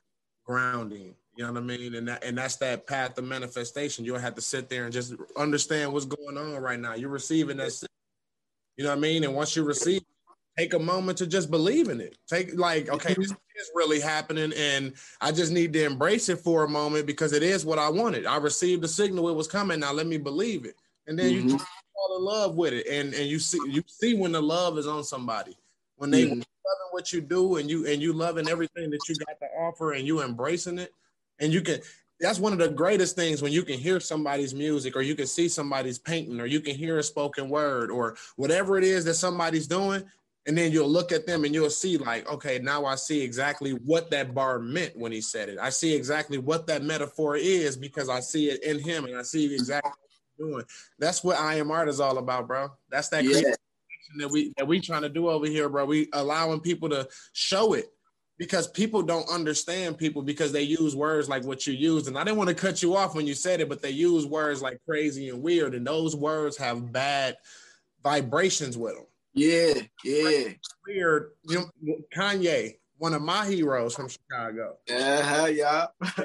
grounding. 0.44 1.14
You 1.36 1.44
know 1.44 1.52
what 1.52 1.62
I 1.62 1.64
mean? 1.64 1.94
And 1.94 2.08
that, 2.08 2.24
and 2.24 2.38
that's 2.38 2.56
that 2.56 2.86
path 2.86 3.18
of 3.18 3.24
manifestation. 3.24 4.04
You'll 4.04 4.18
have 4.18 4.36
to 4.36 4.40
sit 4.40 4.68
there 4.68 4.84
and 4.84 4.92
just 4.92 5.14
understand 5.36 5.92
what's 5.92 6.04
going 6.04 6.38
on 6.38 6.56
right 6.62 6.78
now. 6.78 6.94
You're 6.94 7.08
receiving 7.10 7.56
that. 7.56 7.72
You 8.76 8.84
know 8.84 8.90
what 8.90 8.98
I 8.98 9.00
mean? 9.00 9.24
And 9.24 9.34
once 9.34 9.56
you 9.56 9.64
receive, 9.64 10.02
take 10.56 10.74
a 10.74 10.78
moment 10.78 11.18
to 11.18 11.26
just 11.26 11.50
believe 11.50 11.88
in 11.88 12.00
it. 12.00 12.16
Take 12.28 12.56
like, 12.56 12.88
okay, 12.88 13.14
this 13.14 13.30
is 13.30 13.70
really 13.74 14.00
happening, 14.00 14.52
and 14.56 14.94
I 15.20 15.32
just 15.32 15.52
need 15.52 15.72
to 15.72 15.84
embrace 15.84 16.28
it 16.28 16.38
for 16.38 16.64
a 16.64 16.68
moment 16.68 17.06
because 17.06 17.32
it 17.32 17.42
is 17.42 17.64
what 17.64 17.78
I 17.78 17.88
wanted. 17.88 18.26
I 18.26 18.36
received 18.36 18.82
the 18.82 18.88
signal 18.88 19.28
it 19.28 19.34
was 19.34 19.48
coming. 19.48 19.80
Now 19.80 19.92
let 19.92 20.06
me 20.06 20.18
believe 20.18 20.64
it, 20.64 20.76
and 21.06 21.18
then 21.18 21.32
mm-hmm. 21.32 21.48
you 21.48 21.58
fall 21.58 22.16
in 22.18 22.24
love 22.24 22.56
with 22.56 22.72
it, 22.72 22.86
and 22.86 23.14
and 23.14 23.26
you 23.26 23.38
see 23.38 23.58
you 23.68 23.82
see 23.86 24.14
when 24.14 24.32
the 24.32 24.42
love 24.42 24.78
is 24.78 24.86
on 24.86 25.04
somebody 25.04 25.56
when 25.96 26.10
they 26.10 26.24
mm-hmm. 26.24 26.34
loving 26.34 26.90
what 26.90 27.12
you 27.12 27.20
do 27.20 27.56
and 27.56 27.68
you 27.68 27.86
and 27.86 28.00
you 28.00 28.12
loving 28.12 28.48
everything 28.48 28.90
that 28.90 29.00
you 29.08 29.14
got 29.16 29.38
to 29.40 29.46
offer 29.58 29.92
and 29.92 30.06
you 30.06 30.22
embracing 30.22 30.78
it. 30.78 30.92
And 31.40 31.52
you 31.52 31.60
can 31.60 31.80
that's 32.20 32.38
one 32.38 32.52
of 32.52 32.58
the 32.58 32.68
greatest 32.68 33.16
things 33.16 33.42
when 33.42 33.52
you 33.52 33.62
can 33.62 33.78
hear 33.78 33.98
somebody's 34.00 34.54
music 34.54 34.96
or 34.96 35.02
you 35.02 35.14
can 35.14 35.26
see 35.26 35.48
somebody's 35.48 35.98
painting 35.98 36.40
or 36.40 36.46
you 36.46 36.60
can 36.60 36.74
hear 36.74 36.98
a 36.98 37.02
spoken 37.02 37.48
word 37.48 37.90
or 37.90 38.16
whatever 38.36 38.78
it 38.78 38.84
is 38.84 39.04
that 39.04 39.14
somebody's 39.14 39.66
doing. 39.66 40.02
And 40.46 40.56
then 40.56 40.72
you'll 40.72 40.90
look 40.90 41.10
at 41.10 41.26
them 41.26 41.44
and 41.44 41.54
you'll 41.54 41.70
see 41.70 41.96
like 41.96 42.30
okay 42.30 42.58
now 42.58 42.84
i 42.84 42.96
see 42.96 43.22
exactly 43.22 43.70
what 43.70 44.10
that 44.10 44.34
bar 44.34 44.58
meant 44.58 44.96
when 44.96 45.10
he 45.10 45.22
said 45.22 45.48
it. 45.48 45.58
I 45.58 45.70
see 45.70 45.94
exactly 45.94 46.38
what 46.38 46.66
that 46.66 46.82
metaphor 46.82 47.36
is 47.36 47.76
because 47.76 48.08
i 48.08 48.20
see 48.20 48.50
it 48.50 48.62
in 48.62 48.78
him 48.78 49.06
and 49.06 49.16
i 49.16 49.22
see 49.22 49.52
exactly 49.54 49.90
what 49.90 50.10
he's 50.10 50.46
doing. 50.46 50.64
That's 50.98 51.24
what 51.24 51.38
i 51.38 51.54
am 51.54 51.70
art 51.70 51.88
is 51.88 51.98
all 51.98 52.18
about 52.18 52.46
bro. 52.46 52.68
That's 52.90 53.08
that 53.08 53.24
yeah. 53.24 53.54
That 54.18 54.30
we 54.30 54.52
that 54.56 54.66
we 54.66 54.80
trying 54.80 55.02
to 55.02 55.08
do 55.08 55.28
over 55.28 55.46
here 55.46 55.68
bro 55.68 55.84
we 55.84 56.08
allowing 56.12 56.60
people 56.60 56.88
to 56.88 57.06
show 57.32 57.74
it 57.74 57.86
because 58.38 58.66
people 58.68 59.02
don't 59.02 59.28
understand 59.30 59.96
people 59.96 60.22
because 60.22 60.52
they 60.52 60.62
use 60.62 60.96
words 60.96 61.28
like 61.28 61.44
what 61.44 61.66
you 61.66 61.72
used. 61.72 62.08
And 62.08 62.18
I 62.18 62.24
didn't 62.24 62.38
want 62.38 62.48
to 62.48 62.54
cut 62.54 62.82
you 62.82 62.96
off 62.96 63.14
when 63.14 63.26
you 63.26 63.34
said 63.34 63.60
it, 63.60 63.68
but 63.68 63.80
they 63.80 63.90
use 63.90 64.26
words 64.26 64.60
like 64.60 64.78
crazy 64.88 65.28
and 65.28 65.42
weird, 65.42 65.74
and 65.74 65.86
those 65.86 66.16
words 66.16 66.56
have 66.56 66.92
bad 66.92 67.36
vibrations 68.02 68.76
with 68.76 68.94
them. 68.94 69.06
Yeah, 69.34 69.74
yeah. 70.04 70.48
Weird. 70.86 71.32
You 71.48 71.70
know, 71.82 71.96
Kanye, 72.14 72.74
one 72.98 73.14
of 73.14 73.22
my 73.22 73.46
heroes 73.46 73.94
from 73.94 74.08
Chicago. 74.08 74.76
Uh-huh, 74.90 75.46
yeah. 75.46 75.86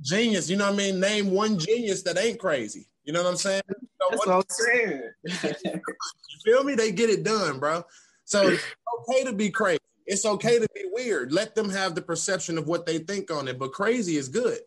genius, 0.00 0.48
you 0.48 0.56
know 0.56 0.66
what 0.66 0.74
I 0.74 0.76
mean? 0.76 1.00
Name 1.00 1.30
one 1.30 1.58
genius 1.58 2.02
that 2.02 2.18
ain't 2.18 2.38
crazy. 2.38 2.88
You 3.04 3.12
know 3.12 3.22
what 3.22 3.30
I'm 3.30 3.36
saying? 3.36 3.62
That's 4.10 4.26
what, 4.26 4.28
I'm 4.28 4.42
saying. 4.48 5.02
you 5.24 6.38
feel 6.44 6.64
me? 6.64 6.74
They 6.74 6.92
get 6.92 7.10
it 7.10 7.24
done, 7.24 7.58
bro. 7.58 7.84
So 8.24 8.48
it's 8.48 8.62
okay 9.00 9.24
to 9.24 9.32
be 9.32 9.50
crazy. 9.50 9.80
It's 10.06 10.24
okay 10.24 10.58
to 10.58 10.68
be 10.74 10.84
weird. 10.92 11.32
Let 11.32 11.54
them 11.54 11.68
have 11.70 11.94
the 11.94 12.02
perception 12.02 12.58
of 12.58 12.66
what 12.66 12.86
they 12.86 12.98
think 12.98 13.30
on 13.30 13.48
it. 13.48 13.58
But 13.58 13.72
crazy 13.72 14.16
is 14.16 14.28
good. 14.28 14.58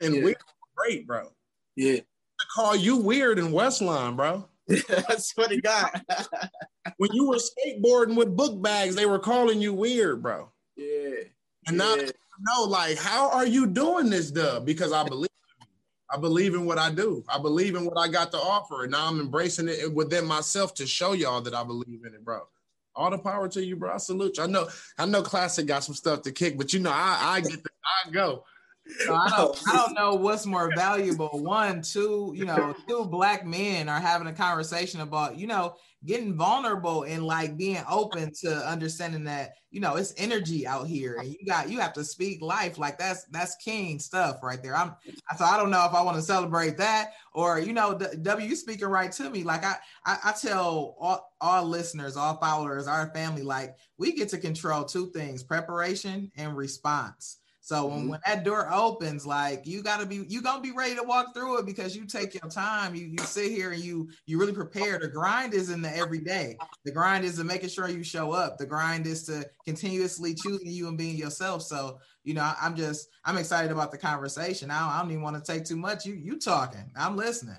And 0.00 0.16
yeah. 0.16 0.24
weird 0.24 0.36
great, 0.76 1.06
bro. 1.06 1.28
Yeah. 1.76 2.00
I 2.40 2.44
call 2.54 2.76
you 2.76 2.96
weird 2.96 3.38
in 3.38 3.52
Westlawn, 3.52 4.16
bro. 4.16 4.48
That's 4.88 5.32
what 5.36 5.50
he 5.50 5.60
got. 5.60 6.00
when 6.98 7.10
you 7.12 7.28
were 7.28 7.38
skateboarding 7.38 8.16
with 8.16 8.36
book 8.36 8.60
bags, 8.62 8.94
they 8.94 9.06
were 9.06 9.18
calling 9.18 9.60
you 9.60 9.72
weird, 9.72 10.22
bro. 10.22 10.50
Yeah. 10.76 11.22
And 11.66 11.78
now 11.78 11.94
yeah. 11.96 12.10
know, 12.40 12.64
like, 12.64 12.98
how 12.98 13.30
are 13.30 13.46
you 13.46 13.66
doing 13.66 14.10
this, 14.10 14.30
dub? 14.30 14.64
Because 14.64 14.92
I 14.92 15.04
believe 15.04 15.28
I 16.10 16.16
believe 16.16 16.54
in 16.54 16.64
what 16.64 16.78
I 16.78 16.90
do. 16.90 17.22
I 17.28 17.38
believe 17.38 17.74
in 17.74 17.84
what 17.84 17.98
I 17.98 18.08
got 18.08 18.32
to 18.32 18.38
offer. 18.38 18.84
And 18.84 18.92
now 18.92 19.06
I'm 19.06 19.20
embracing 19.20 19.68
it 19.68 19.92
within 19.92 20.24
myself 20.26 20.74
to 20.74 20.86
show 20.86 21.12
y'all 21.12 21.42
that 21.42 21.54
I 21.54 21.64
believe 21.64 22.04
in 22.06 22.14
it, 22.14 22.24
bro 22.24 22.42
all 22.98 23.10
the 23.10 23.18
power 23.18 23.48
to 23.48 23.64
you, 23.64 23.76
bro. 23.76 23.94
I 23.94 23.98
salute 23.98 24.36
you. 24.36 24.42
I 24.42 24.46
know, 24.46 24.68
I 24.98 25.06
know, 25.06 25.22
classic 25.22 25.66
got 25.66 25.84
some 25.84 25.94
stuff 25.94 26.22
to 26.22 26.32
kick, 26.32 26.58
but 26.58 26.72
you 26.72 26.80
know, 26.80 26.90
I, 26.90 27.36
I 27.36 27.40
get, 27.40 27.62
the, 27.62 27.70
I 28.04 28.10
go. 28.10 28.44
So 29.00 29.14
I 29.14 29.28
don't, 29.28 29.58
I 29.68 29.76
don't 29.76 29.94
know 29.94 30.14
what's 30.14 30.46
more 30.46 30.70
valuable. 30.74 31.30
One, 31.32 31.82
two, 31.82 32.32
you 32.34 32.44
know, 32.44 32.74
two 32.88 33.04
black 33.04 33.44
men 33.44 33.88
are 33.88 34.00
having 34.00 34.28
a 34.28 34.32
conversation 34.32 35.00
about, 35.00 35.38
you 35.38 35.46
know, 35.46 35.76
getting 36.04 36.36
vulnerable 36.36 37.02
and 37.02 37.24
like 37.24 37.56
being 37.56 37.82
open 37.90 38.32
to 38.32 38.48
understanding 38.68 39.24
that 39.24 39.54
you 39.70 39.80
know 39.80 39.96
it's 39.96 40.14
energy 40.16 40.66
out 40.66 40.86
here 40.86 41.16
and 41.16 41.28
you 41.28 41.38
got 41.44 41.68
you 41.68 41.80
have 41.80 41.92
to 41.92 42.04
speak 42.04 42.40
life. 42.40 42.78
Like 42.78 42.98
that's 42.98 43.24
that's 43.24 43.56
king 43.56 43.98
stuff 43.98 44.38
right 44.42 44.62
there. 44.62 44.76
I'm 44.76 44.94
so 45.36 45.44
i 45.44 45.56
don't 45.56 45.70
know 45.70 45.84
if 45.86 45.94
i 45.94 46.02
want 46.02 46.16
to 46.16 46.22
celebrate 46.22 46.76
that 46.78 47.14
or 47.34 47.58
you 47.58 47.72
know 47.72 47.98
w 47.98 48.54
speaking 48.54 48.86
right 48.86 49.10
to 49.12 49.28
me. 49.28 49.42
Like 49.42 49.64
I, 49.64 49.74
I 50.06 50.18
i, 50.24 50.32
tell 50.32 50.96
all, 51.00 51.34
all 51.40 51.64
listeners 51.64 52.16
all 52.16 52.36
followers 52.36 52.86
our 52.86 53.10
family 53.12 53.42
like 53.42 53.76
we 53.98 54.12
get 54.12 54.28
to 54.30 54.38
control 54.38 54.84
two 54.84 55.10
things 55.10 55.42
preparation 55.42 56.30
and 56.36 56.56
response 56.56 57.38
so 57.68 57.84
when, 57.84 57.98
mm-hmm. 57.98 58.08
when 58.08 58.20
that 58.24 58.44
door 58.44 58.72
opens, 58.72 59.26
like 59.26 59.66
you 59.66 59.82
gotta 59.82 60.06
be 60.06 60.24
you 60.26 60.40
gonna 60.40 60.62
be 60.62 60.70
ready 60.70 60.94
to 60.94 61.02
walk 61.02 61.34
through 61.34 61.58
it 61.58 61.66
because 61.66 61.94
you 61.94 62.06
take 62.06 62.32
your 62.32 62.50
time. 62.50 62.94
You 62.94 63.08
you 63.08 63.18
sit 63.18 63.50
here 63.50 63.72
and 63.72 63.84
you 63.84 64.08
you 64.24 64.40
really 64.40 64.54
prepare. 64.54 64.98
The 64.98 65.08
grind 65.08 65.52
is 65.52 65.68
in 65.68 65.82
the 65.82 65.94
everyday. 65.94 66.56
The 66.86 66.92
grind 66.92 67.26
is 67.26 67.36
to 67.36 67.44
making 67.44 67.68
sure 67.68 67.86
you 67.86 68.02
show 68.02 68.32
up. 68.32 68.56
The 68.56 68.64
grind 68.64 69.06
is 69.06 69.24
to 69.24 69.44
continuously 69.66 70.34
choosing 70.34 70.70
you 70.70 70.88
and 70.88 70.96
being 70.96 71.16
yourself. 71.16 71.60
So 71.60 71.98
you 72.24 72.32
know, 72.32 72.50
I'm 72.58 72.74
just 72.74 73.10
I'm 73.26 73.36
excited 73.36 73.70
about 73.70 73.90
the 73.90 73.98
conversation. 73.98 74.70
I 74.70 74.80
don't, 74.80 74.88
I 74.88 75.02
don't 75.02 75.10
even 75.10 75.22
want 75.22 75.44
to 75.44 75.52
take 75.52 75.66
too 75.66 75.76
much. 75.76 76.06
You 76.06 76.14
you 76.14 76.38
talking. 76.38 76.90
I'm 76.96 77.16
listening. 77.16 77.58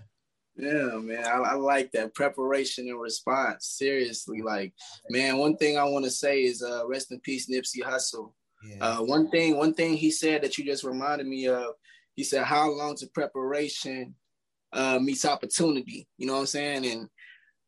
Yeah, 0.56 0.98
man, 0.98 1.24
I, 1.24 1.38
I, 1.38 1.54
like 1.54 1.92
that 1.92 2.16
preparation 2.16 2.90
and 2.90 3.00
response. 3.00 3.68
Seriously, 3.78 4.42
like, 4.42 4.74
man, 5.10 5.38
one 5.38 5.56
thing 5.56 5.78
I 5.78 5.86
want 5.86 6.04
to 6.04 6.12
say 6.12 6.44
is, 6.44 6.62
uh, 6.62 6.86
rest 6.86 7.14
in 7.14 7.22
peace, 7.22 7.50
Nipsey 7.50 7.82
Hussle. 7.82 8.34
Yeah. 8.64 8.86
Uh, 8.86 9.04
one 9.04 9.30
thing, 9.30 9.58
one 9.58 9.74
thing 9.74 9.96
he 9.96 10.12
said 10.12 10.42
that 10.44 10.58
you 10.58 10.66
just 10.66 10.84
reminded 10.84 11.28
me 11.28 11.48
of. 11.48 11.74
He 12.16 12.24
said, 12.24 12.44
"How 12.44 12.70
long 12.70 12.96
to 12.98 13.08
preparation 13.08 14.16
uh, 14.74 15.00
meets 15.00 15.26
opportunity?" 15.26 16.08
You 16.18 16.28
know 16.28 16.34
what 16.34 16.42
I'm 16.42 16.46
saying? 16.48 16.86
And 16.86 17.10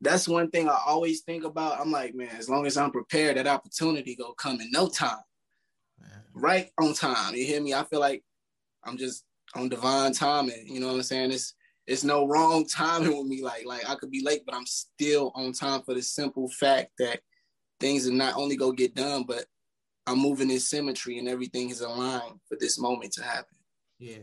that's 0.01 0.27
one 0.27 0.49
thing 0.49 0.67
I 0.67 0.77
always 0.85 1.21
think 1.21 1.43
about. 1.43 1.79
I'm 1.79 1.91
like, 1.91 2.15
man, 2.15 2.35
as 2.37 2.49
long 2.49 2.65
as 2.65 2.75
I'm 2.75 2.91
prepared, 2.91 3.37
that 3.37 3.47
opportunity 3.47 4.15
go 4.15 4.33
come 4.33 4.59
in 4.59 4.69
no 4.71 4.89
time, 4.89 5.19
man. 5.99 6.23
right 6.33 6.69
on 6.79 6.93
time. 6.93 7.35
You 7.35 7.45
hear 7.45 7.61
me? 7.61 7.73
I 7.73 7.83
feel 7.85 7.99
like 7.99 8.23
I'm 8.83 8.97
just 8.97 9.23
on 9.55 9.69
divine 9.69 10.13
timing. 10.13 10.65
You 10.67 10.79
know 10.79 10.87
what 10.87 10.95
I'm 10.95 11.03
saying? 11.03 11.31
It's 11.31 11.53
it's 11.87 12.03
no 12.03 12.27
wrong 12.27 12.65
timing 12.67 13.17
with 13.17 13.27
me. 13.27 13.41
Like 13.41 13.65
like 13.65 13.87
I 13.89 13.95
could 13.95 14.11
be 14.11 14.23
late, 14.23 14.41
but 14.45 14.55
I'm 14.55 14.65
still 14.65 15.31
on 15.35 15.53
time 15.53 15.81
for 15.83 15.93
the 15.93 16.01
simple 16.01 16.49
fact 16.49 16.91
that 16.99 17.21
things 17.79 18.07
are 18.07 18.13
not 18.13 18.35
only 18.35 18.55
go 18.55 18.71
get 18.71 18.95
done, 18.95 19.23
but 19.23 19.45
I'm 20.11 20.19
moving 20.19 20.51
in 20.51 20.59
symmetry 20.59 21.17
and 21.17 21.27
everything 21.27 21.69
is 21.69 21.81
aligned 21.81 22.39
for 22.47 22.57
this 22.59 22.77
moment 22.79 23.13
to 23.13 23.23
happen. 23.23 23.57
Yeah. 23.99 24.17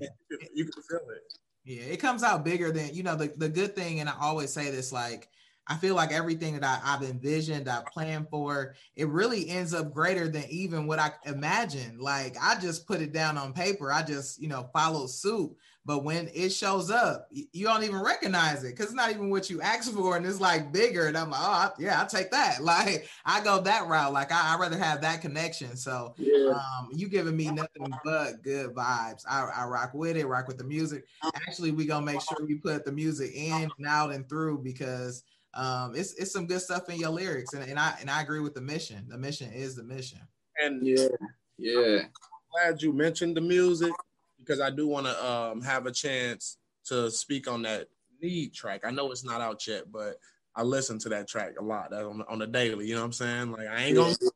You 0.54 0.64
can 0.64 0.82
feel 0.82 1.00
it. 1.10 1.32
Yeah, 1.64 1.82
it 1.82 1.98
comes 1.98 2.22
out 2.22 2.44
bigger 2.44 2.72
than 2.72 2.94
you 2.94 3.02
know 3.02 3.14
the, 3.14 3.32
the 3.36 3.48
good 3.48 3.76
thing, 3.76 4.00
and 4.00 4.08
I 4.08 4.14
always 4.20 4.52
say 4.52 4.70
this 4.70 4.90
like 4.90 5.28
I 5.68 5.76
feel 5.76 5.94
like 5.94 6.12
everything 6.12 6.58
that 6.58 6.64
I, 6.64 6.90
have 6.90 7.02
envisioned, 7.02 7.68
I 7.68 7.82
planned 7.92 8.28
for, 8.30 8.74
it 8.96 9.08
really 9.08 9.48
ends 9.50 9.74
up 9.74 9.92
greater 9.92 10.26
than 10.26 10.44
even 10.48 10.86
what 10.86 10.98
I 10.98 11.12
imagined. 11.26 12.00
Like 12.00 12.36
I 12.40 12.58
just 12.58 12.86
put 12.86 13.02
it 13.02 13.12
down 13.12 13.36
on 13.36 13.52
paper. 13.52 13.92
I 13.92 14.02
just, 14.02 14.40
you 14.40 14.48
know, 14.48 14.70
follow 14.72 15.06
suit. 15.06 15.54
But 15.88 16.04
when 16.04 16.28
it 16.34 16.50
shows 16.50 16.90
up, 16.90 17.28
you 17.30 17.64
don't 17.64 17.82
even 17.82 18.02
recognize 18.02 18.62
it 18.62 18.76
because 18.76 18.86
it's 18.86 18.94
not 18.94 19.08
even 19.08 19.30
what 19.30 19.48
you 19.48 19.62
asked 19.62 19.90
for, 19.94 20.18
and 20.18 20.26
it's 20.26 20.38
like 20.38 20.70
bigger. 20.70 21.06
And 21.06 21.16
I'm 21.16 21.30
like, 21.30 21.40
oh, 21.42 21.70
yeah, 21.78 21.98
I'll 21.98 22.06
take 22.06 22.30
that. 22.30 22.58
Like 22.68 23.08
I 23.24 23.42
go 23.42 23.62
that 23.62 23.86
route. 23.86 24.12
Like 24.12 24.30
I, 24.30 24.54
would 24.54 24.60
rather 24.60 24.76
have 24.76 25.00
that 25.00 25.22
connection. 25.22 25.76
So 25.76 26.14
yeah. 26.18 26.50
um, 26.50 26.90
you 26.92 27.08
giving 27.08 27.34
me 27.34 27.50
nothing 27.50 27.90
but 28.04 28.42
good 28.42 28.74
vibes. 28.74 29.22
I, 29.26 29.48
I 29.56 29.64
rock 29.64 29.94
with 29.94 30.18
it, 30.18 30.26
rock 30.26 30.46
with 30.46 30.58
the 30.58 30.64
music. 30.64 31.06
Actually, 31.34 31.70
we 31.70 31.86
gonna 31.86 32.04
make 32.04 32.20
sure 32.20 32.46
we 32.46 32.56
put 32.56 32.84
the 32.84 32.92
music 32.92 33.30
in 33.34 33.70
and 33.78 33.86
out 33.86 34.12
and 34.12 34.28
through 34.28 34.58
because 34.58 35.24
um, 35.54 35.94
it's 35.94 36.14
it's 36.14 36.32
some 36.32 36.46
good 36.46 36.60
stuff 36.60 36.88
in 36.88 36.96
your 36.96 37.10
lyrics, 37.10 37.54
and, 37.54 37.68
and 37.68 37.78
I 37.78 37.96
and 38.00 38.10
I 38.10 38.22
agree 38.22 38.40
with 38.40 38.54
the 38.54 38.60
mission. 38.60 39.06
The 39.08 39.18
mission 39.18 39.52
is 39.52 39.74
the 39.74 39.84
mission. 39.84 40.20
And 40.62 40.86
yeah, 40.86 41.08
yeah. 41.56 42.00
I'm 42.02 42.10
glad 42.52 42.82
you 42.82 42.92
mentioned 42.92 43.36
the 43.36 43.40
music 43.40 43.92
because 44.38 44.60
I 44.60 44.70
do 44.70 44.86
want 44.86 45.06
to 45.06 45.26
um, 45.26 45.60
have 45.62 45.86
a 45.86 45.92
chance 45.92 46.58
to 46.86 47.10
speak 47.10 47.48
on 47.48 47.62
that 47.62 47.88
need 48.20 48.54
track. 48.54 48.82
I 48.84 48.90
know 48.90 49.10
it's 49.10 49.24
not 49.24 49.40
out 49.40 49.66
yet, 49.66 49.90
but 49.90 50.16
I 50.54 50.62
listen 50.62 50.98
to 51.00 51.08
that 51.10 51.28
track 51.28 51.54
a 51.58 51.62
lot 51.62 51.92
on, 51.92 52.24
on 52.28 52.38
the 52.38 52.46
daily. 52.46 52.86
You 52.86 52.94
know 52.94 53.02
what 53.02 53.06
I'm 53.06 53.12
saying? 53.12 53.52
Like 53.52 53.68
I 53.68 53.84
ain't 53.84 53.96
gonna, 53.96 54.14
you 54.20 54.28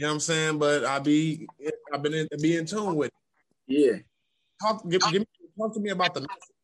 know 0.00 0.08
what 0.08 0.14
I'm 0.14 0.20
saying? 0.20 0.58
But 0.58 0.84
I 0.84 0.98
be 0.98 1.46
I've 1.92 2.02
been 2.02 2.14
in, 2.14 2.28
be 2.40 2.56
in 2.56 2.66
tune 2.66 2.94
with. 2.94 3.08
It. 3.08 3.14
Yeah. 3.68 3.98
Talk 4.60 4.88
give, 4.88 5.02
give 5.10 5.20
me 5.20 5.26
talk 5.58 5.74
to 5.74 5.80
me 5.80 5.90
about 5.90 6.14
the 6.14 6.20
message 6.20 6.56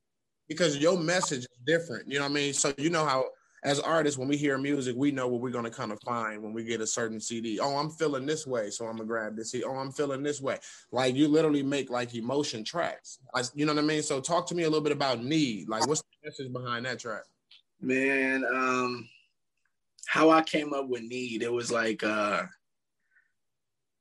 because 0.48 0.78
your 0.78 0.98
message 0.98 1.40
is 1.40 1.58
different. 1.66 2.08
You 2.08 2.18
know 2.18 2.24
what 2.24 2.32
I 2.32 2.34
mean? 2.34 2.52
So 2.52 2.72
you 2.78 2.90
know 2.90 3.04
how 3.04 3.26
as 3.64 3.80
artists, 3.80 4.18
when 4.18 4.28
we 4.28 4.36
hear 4.36 4.56
music, 4.58 4.94
we 4.96 5.10
know 5.10 5.26
what 5.28 5.40
we're 5.40 5.50
gonna 5.50 5.70
kind 5.70 5.92
of 5.92 6.00
find 6.02 6.42
when 6.42 6.52
we 6.52 6.64
get 6.64 6.80
a 6.80 6.86
certain 6.86 7.20
CD. 7.20 7.58
Oh, 7.58 7.76
I'm 7.76 7.90
feeling 7.90 8.26
this 8.26 8.46
way, 8.46 8.70
so 8.70 8.86
I'm 8.86 8.96
gonna 8.96 9.06
grab 9.06 9.36
this. 9.36 9.50
CD. 9.50 9.64
Oh, 9.64 9.76
I'm 9.76 9.92
feeling 9.92 10.22
this 10.22 10.40
way. 10.40 10.58
Like 10.92 11.14
you 11.14 11.28
literally 11.28 11.62
make 11.62 11.90
like 11.90 12.14
emotion 12.14 12.64
tracks. 12.64 13.18
you 13.54 13.66
know 13.66 13.74
what 13.74 13.82
I 13.82 13.86
mean? 13.86 14.02
So 14.02 14.20
talk 14.20 14.46
to 14.48 14.54
me 14.54 14.62
a 14.62 14.68
little 14.68 14.84
bit 14.84 14.92
about 14.92 15.22
need. 15.22 15.68
Like, 15.68 15.86
what's 15.86 16.02
the 16.02 16.28
message 16.28 16.52
behind 16.52 16.86
that 16.86 16.98
track? 16.98 17.22
Man, 17.80 18.44
um, 18.44 19.08
how 20.06 20.30
I 20.30 20.42
came 20.42 20.72
up 20.72 20.88
with 20.88 21.02
need, 21.02 21.42
it 21.42 21.52
was 21.52 21.70
like 21.70 22.02
uh 22.02 22.44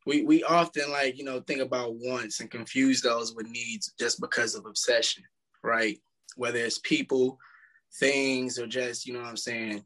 we 0.06 0.24
we 0.24 0.44
often 0.44 0.90
like, 0.90 1.18
you 1.18 1.26
know, 1.26 1.42
think 1.42 1.62
about 1.62 1.96
wants 1.96 2.40
and 2.40 2.50
confuse 2.50 3.02
those 3.02 3.36
with 3.36 3.48
needs 3.48 3.94
just 4.00 4.22
because 4.22 4.56
of 4.56 4.66
obsession, 4.66 5.24
right? 5.64 6.00
Whether 6.38 6.60
it's 6.60 6.80
people, 6.80 7.38
things, 7.96 8.60
or 8.60 8.68
just, 8.68 9.06
you 9.06 9.14
know 9.14 9.22
what 9.22 9.30
I'm 9.30 9.38
saying, 9.38 9.84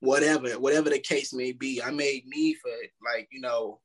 whatever, 0.00 0.50
whatever 0.58 0.90
the 0.90 0.98
case 0.98 1.32
may 1.32 1.52
be. 1.52 1.82
I 1.82 1.90
made 1.90 2.26
me 2.26 2.54
for. 2.54 2.70
Like, 3.04 3.28
you 3.30 3.40
know, 3.40 3.80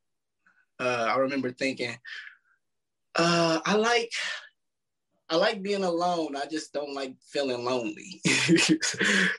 uh, 0.79 1.07
I 1.09 1.17
remember 1.17 1.51
thinking, 1.51 1.95
uh, 3.15 3.59
I 3.65 3.75
like 3.75 4.11
I 5.29 5.35
like 5.35 5.61
being 5.61 5.83
alone. 5.83 6.35
I 6.35 6.45
just 6.47 6.73
don't 6.73 6.93
like 6.93 7.13
feeling 7.31 7.63
lonely. 7.63 8.19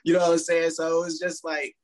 you 0.05 0.13
know 0.13 0.19
what 0.19 0.31
I'm 0.31 0.37
saying? 0.37 0.71
So 0.71 1.03
it's 1.03 1.19
just 1.19 1.43
like, 1.43 1.75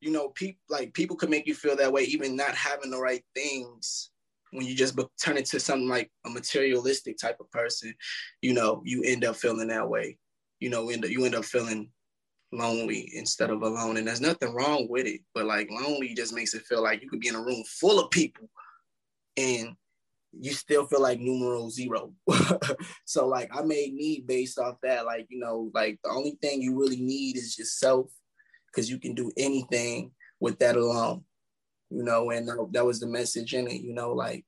you 0.00 0.10
know, 0.10 0.28
people 0.30 0.60
like 0.68 0.92
people 0.92 1.16
could 1.16 1.30
make 1.30 1.46
you 1.46 1.54
feel 1.54 1.74
that 1.76 1.92
way, 1.92 2.02
even 2.04 2.36
not 2.36 2.54
having 2.54 2.90
the 2.90 3.00
right 3.00 3.24
things. 3.34 4.10
When 4.50 4.66
you 4.66 4.74
just 4.74 4.98
turn 5.22 5.36
into 5.36 5.60
something 5.60 5.88
like 5.88 6.10
a 6.26 6.30
materialistic 6.30 7.18
type 7.18 7.38
of 7.40 7.50
person, 7.50 7.94
you 8.42 8.54
know, 8.54 8.82
you 8.84 9.02
end 9.02 9.24
up 9.24 9.36
feeling 9.36 9.68
that 9.68 9.88
way. 9.88 10.18
You 10.60 10.70
know, 10.70 10.90
end 10.90 11.04
up, 11.04 11.10
you 11.10 11.24
end 11.24 11.34
up 11.34 11.44
feeling 11.44 11.90
lonely 12.52 13.10
instead 13.14 13.50
of 13.50 13.62
alone. 13.62 13.96
And 13.96 14.06
there's 14.06 14.20
nothing 14.20 14.54
wrong 14.54 14.86
with 14.88 15.06
it, 15.06 15.20
but 15.34 15.44
like 15.44 15.70
lonely 15.70 16.14
just 16.14 16.34
makes 16.34 16.54
it 16.54 16.62
feel 16.62 16.82
like 16.82 17.02
you 17.02 17.08
could 17.08 17.20
be 17.20 17.28
in 17.28 17.34
a 17.34 17.42
room 17.42 17.62
full 17.80 18.00
of 18.00 18.10
people 18.10 18.48
and 19.36 19.74
you 20.32 20.52
still 20.52 20.86
feel 20.86 21.02
like 21.02 21.20
numero 21.20 21.68
zero. 21.68 22.12
so 23.04 23.26
like 23.26 23.50
I 23.54 23.62
made 23.62 23.94
need 23.94 24.26
based 24.26 24.58
off 24.58 24.76
that. 24.82 25.06
Like, 25.06 25.26
you 25.28 25.38
know, 25.38 25.70
like 25.74 25.98
the 26.02 26.10
only 26.10 26.38
thing 26.42 26.60
you 26.60 26.78
really 26.78 27.00
need 27.00 27.36
is 27.36 27.58
yourself 27.58 28.10
because 28.66 28.90
you 28.90 28.98
can 28.98 29.14
do 29.14 29.30
anything 29.36 30.10
with 30.40 30.58
that 30.58 30.76
alone. 30.76 31.24
You 31.90 32.02
know, 32.02 32.30
and 32.30 32.48
that 32.72 32.84
was 32.84 33.00
the 33.00 33.06
message 33.06 33.54
in 33.54 33.66
it, 33.66 33.80
you 33.80 33.94
know, 33.94 34.12
like 34.12 34.44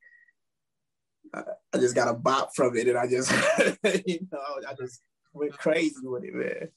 I, 1.35 1.43
I 1.73 1.79
just 1.79 1.95
got 1.95 2.09
a 2.09 2.15
bop 2.15 2.51
from 2.55 2.77
it 2.77 2.87
and 2.87 2.99
I 2.99 3.07
just 3.07 3.31
you 4.07 4.27
know, 4.31 4.69
I 4.69 4.75
just 4.79 5.01
went 5.33 5.53
crazy 5.53 5.95
with 6.03 6.25
it, 6.25 6.35
man. 6.35 6.69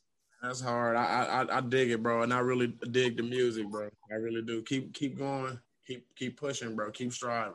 That's 0.42 0.62
hard. 0.62 0.98
I, 0.98 1.46
I 1.50 1.58
I 1.58 1.62
dig 1.62 1.92
it, 1.92 2.04
bro, 2.04 2.24
and 2.24 2.34
I 2.34 2.40
really 2.40 2.74
dig 2.92 3.18
the 3.18 3.24
music, 3.24 3.70
bro. 3.70 3.90
I 4.12 4.16
really 4.16 4.42
do. 4.42 4.62
Keep 4.64 4.94
keep 4.94 5.18
going. 5.18 5.60
Keep 5.88 6.06
keep 6.16 6.40
pushing, 6.40 6.76
bro. 6.76 6.92
Keep 6.92 7.14
striving 7.14 7.54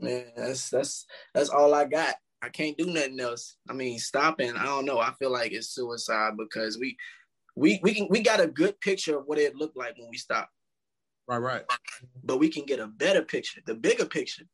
man, 0.00 0.24
that's 0.36 0.70
that's 0.70 1.06
that's 1.34 1.50
all 1.50 1.74
I 1.74 1.84
got. 1.84 2.14
I 2.42 2.48
can't 2.48 2.76
do 2.76 2.86
nothing 2.86 3.20
else. 3.20 3.56
I 3.68 3.74
mean, 3.74 3.98
stopping, 3.98 4.56
I 4.56 4.64
don't 4.64 4.86
know. 4.86 4.98
I 4.98 5.12
feel 5.18 5.30
like 5.30 5.52
it's 5.52 5.68
suicide 5.68 6.32
because 6.38 6.78
we 6.78 6.96
we 7.54 7.80
we 7.82 7.94
can 7.94 8.08
we 8.08 8.22
got 8.22 8.40
a 8.40 8.46
good 8.46 8.80
picture 8.80 9.18
of 9.18 9.24
what 9.26 9.38
it 9.38 9.54
looked 9.54 9.76
like 9.76 9.96
when 9.98 10.08
we 10.10 10.16
stopped. 10.16 10.52
Right, 11.28 11.38
right. 11.38 11.62
But 12.24 12.38
we 12.38 12.48
can 12.48 12.64
get 12.64 12.80
a 12.80 12.86
better 12.86 13.22
picture, 13.22 13.60
the 13.64 13.74
bigger 13.74 14.06
picture, 14.06 14.44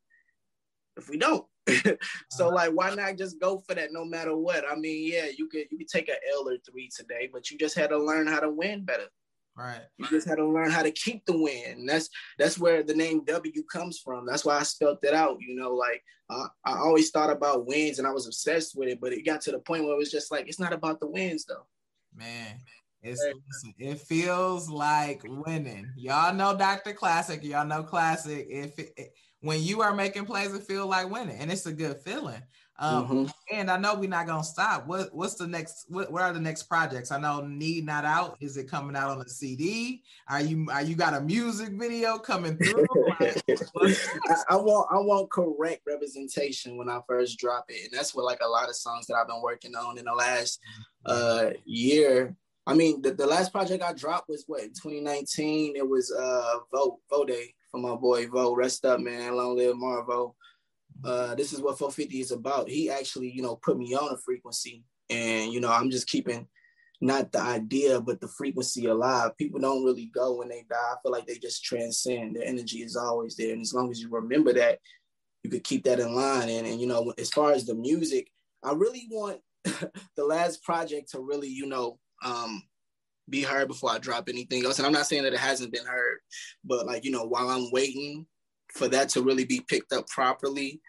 if 0.96 1.09
we 1.09 1.18
don't. 1.18 1.44
so 2.30 2.48
like 2.48 2.70
why 2.70 2.94
not 2.94 3.18
just 3.18 3.40
go 3.40 3.59
for 3.59 3.74
that 3.74 3.92
no 3.92 4.04
matter 4.04 4.37
what? 4.37 4.64
I 4.70 4.76
mean, 4.76 5.11
yeah, 5.12 5.26
you 5.37 5.48
could 5.48 5.66
you 5.70 5.78
could 5.78 5.88
take 5.88 6.09
an 6.09 6.16
L 6.35 6.48
or 6.48 6.56
three 6.59 6.88
today, 6.94 7.28
but 7.32 7.50
you 7.50 7.59
just 7.59 7.76
had 7.76 7.90
to 7.90 7.98
learn 7.98 8.26
how 8.26 8.40
to 8.40 8.50
win 8.50 8.85
better. 8.85 9.06
Right. 9.56 9.80
You 9.96 10.06
just 10.09 10.28
had 10.28 10.37
to 10.37 10.46
learn 10.46 10.70
how 10.70 10.82
to 10.82 10.90
keep 10.90 11.24
the 11.24 11.37
win. 11.37 11.87
That's 11.87 12.11
that's 12.38 12.59
where 12.59 12.82
the 12.82 12.94
name 12.94 13.24
W 13.24 13.62
comes 13.64 13.98
from. 13.98 14.26
That's 14.26 14.44
why 14.44 14.59
I 14.59 14.62
spelled 14.62 14.98
it 15.02 15.14
out. 15.14 15.38
You 15.40 15.56
know, 15.56 15.74
like 15.74 16.04
uh, 16.28 16.48
I 16.64 16.76
always 16.76 17.11
thought 17.11 17.30
about 17.30 17.66
wins 17.66 17.98
and 17.98 18.06
I 18.06 18.12
was 18.12 18.26
obsessed 18.26 18.76
with 18.76 18.88
it, 18.88 19.00
but 19.00 19.12
it 19.12 19.24
got 19.24 19.40
to 19.42 19.52
the 19.52 19.59
point 19.59 19.85
where 19.85 19.94
it 19.94 19.98
was 19.98 20.11
just 20.11 20.30
like 20.30 20.46
it's 20.46 20.61
not 20.61 20.74
about 20.74 21.00
the 21.00 21.06
wins 21.06 21.46
though. 21.46 21.66
Man, 22.14 22.59
it's 23.02 23.20
listen, 23.22 23.74
it 23.78 23.98
feels 24.00 24.68
like 24.68 25.22
winning. 25.24 25.90
Y'all 25.96 26.35
know 26.35 26.56
Dr. 26.56 26.92
Classic. 26.92 27.42
Y'all 27.42 27.66
know 27.66 27.82
Classic. 27.82 28.46
If 28.50 28.78
it, 28.78 28.92
when 29.40 29.62
you 29.62 29.83
are 29.83 29.94
making 29.94 30.27
plays, 30.27 30.55
it 30.55 30.62
feel 30.62 30.87
like 30.87 31.11
winning, 31.11 31.38
and 31.38 31.51
it's 31.51 31.66
a 31.66 31.72
good 31.72 32.01
feeling. 32.03 32.42
Um, 32.79 33.09
mm-hmm. 33.09 33.25
And 33.53 33.70
I 33.70 33.79
know 33.79 33.94
we're 33.94 34.09
not 34.09 34.27
gonna 34.27 34.44
stop. 34.44 34.87
What 34.87 35.09
what's 35.14 35.35
the 35.35 35.46
next? 35.46 35.87
What, 35.88 36.12
what 36.12 36.22
are 36.22 36.33
the 36.33 36.40
next 36.40 36.64
projects? 36.64 37.11
I 37.11 37.18
know 37.18 37.40
Need 37.40 37.87
Not 37.87 38.05
Out. 38.05 38.37
Is 38.40 38.57
it 38.57 38.68
coming 38.68 38.96
out 38.96 39.11
on 39.11 39.20
a 39.20 39.29
CD? 39.29 40.03
Are 40.29 40.42
you 40.42 40.66
are 40.70 40.83
you 40.83 40.94
got 40.94 41.14
a 41.14 41.20
music 41.20 41.70
video 41.72 42.18
coming 42.18 42.59
through? 42.59 42.87
I, 43.20 43.94
I, 44.51 44.57
want 44.57 44.88
I 44.90 44.99
want 44.99 45.31
correct 45.31 45.83
representation 45.87 46.77
when 46.77 46.90
I 46.90 47.01
first 47.09 47.38
drop 47.38 47.64
it, 47.68 47.85
and 47.85 47.99
that's 47.99 48.14
what 48.14 48.27
like 48.27 48.40
a 48.42 48.49
lot 48.49 48.68
of 48.68 48.77
songs 48.77 49.07
that 49.07 49.14
I've 49.14 49.29
been 49.29 49.42
working 49.42 49.75
on 49.75 49.96
in 49.96 50.05
the 50.05 50.14
last 50.14 50.61
uh 51.07 51.51
year. 51.64 52.37
I 52.68 52.75
mean, 52.75 53.01
the, 53.01 53.12
the 53.12 53.27
last 53.27 53.53
project 53.53 53.83
I 53.83 53.92
dropped 53.92 54.29
was 54.29 54.44
what 54.49 54.62
in 54.62 54.70
2019. 54.70 55.77
It 55.77 55.88
was 55.88 56.12
uh 56.12 56.59
Vote 56.70 56.99
Vote 57.09 57.29
Day 57.29 57.55
for 57.76 57.88
my 57.88 57.96
boy 57.96 58.26
Vote. 58.28 58.56
Rest 58.56 58.84
up, 58.84 59.00
man. 59.00 59.36
Long 59.36 59.56
live 59.56 59.76
Marvo 59.76 60.34
uh, 61.04 61.34
this 61.34 61.52
is 61.52 61.60
what 61.60 61.78
450 61.78 62.20
is 62.20 62.32
about. 62.32 62.68
He 62.68 62.90
actually, 62.90 63.30
you 63.30 63.42
know, 63.42 63.56
put 63.56 63.78
me 63.78 63.94
on 63.94 64.12
a 64.12 64.16
frequency, 64.16 64.84
and 65.10 65.52
you 65.52 65.60
know, 65.60 65.70
I'm 65.70 65.90
just 65.90 66.08
keeping 66.08 66.46
not 67.00 67.30
the 67.32 67.40
idea, 67.40 68.00
but 68.00 68.20
the 68.20 68.28
frequency 68.28 68.86
alive. 68.86 69.36
People 69.36 69.60
don't 69.60 69.84
really 69.84 70.06
go 70.06 70.36
when 70.36 70.48
they 70.48 70.64
die. 70.68 70.76
I 70.76 70.96
feel 71.02 71.12
like 71.12 71.26
they 71.26 71.36
just 71.36 71.62
transcend. 71.62 72.36
Their 72.36 72.44
energy 72.44 72.78
is 72.78 72.96
always 72.96 73.36
there, 73.36 73.52
and 73.52 73.62
as 73.62 73.74
long 73.74 73.90
as 73.90 74.00
you 74.00 74.08
remember 74.08 74.52
that, 74.54 74.78
you 75.42 75.50
could 75.50 75.64
keep 75.64 75.84
that 75.84 76.00
in 76.00 76.14
line. 76.14 76.48
And 76.48 76.66
and 76.66 76.80
you 76.80 76.86
know, 76.86 77.12
as 77.18 77.30
far 77.30 77.52
as 77.52 77.66
the 77.66 77.74
music, 77.74 78.28
I 78.62 78.72
really 78.72 79.06
want 79.10 79.40
the 79.64 80.24
last 80.24 80.62
project 80.64 81.10
to 81.10 81.20
really, 81.20 81.48
you 81.48 81.66
know, 81.66 81.98
um, 82.24 82.62
be 83.28 83.42
heard 83.42 83.68
before 83.68 83.90
I 83.90 83.98
drop 83.98 84.28
anything 84.28 84.64
else. 84.64 84.78
And 84.78 84.86
I'm 84.86 84.92
not 84.92 85.06
saying 85.06 85.24
that 85.24 85.32
it 85.32 85.38
hasn't 85.38 85.72
been 85.72 85.86
heard, 85.86 86.18
but 86.64 86.86
like 86.86 87.04
you 87.04 87.10
know, 87.10 87.24
while 87.24 87.48
I'm 87.48 87.70
waiting 87.70 88.26
for 88.72 88.88
that 88.88 89.08
to 89.10 89.22
really 89.22 89.44
be 89.44 89.60
picked 89.68 89.92
up 89.92 90.06
properly, 90.08 90.80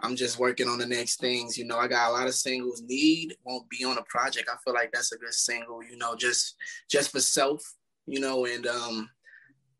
I'm 0.00 0.16
just 0.16 0.38
working 0.38 0.68
on 0.68 0.78
the 0.78 0.86
next 0.86 1.20
things. 1.20 1.56
You 1.56 1.64
know, 1.64 1.78
I 1.78 1.88
got 1.88 2.10
a 2.10 2.12
lot 2.12 2.26
of 2.26 2.34
singles. 2.34 2.82
Need 2.86 3.34
won't 3.44 3.68
be 3.68 3.84
on 3.84 3.98
a 3.98 4.02
project. 4.08 4.48
I 4.50 4.56
feel 4.64 4.74
like 4.74 4.90
that's 4.92 5.12
a 5.12 5.18
good 5.18 5.34
single. 5.34 5.82
You 5.82 5.96
know, 5.96 6.14
just 6.14 6.56
just 6.90 7.10
for 7.10 7.20
self. 7.20 7.62
You 8.06 8.20
know, 8.20 8.46
and 8.46 8.66
um, 8.66 9.08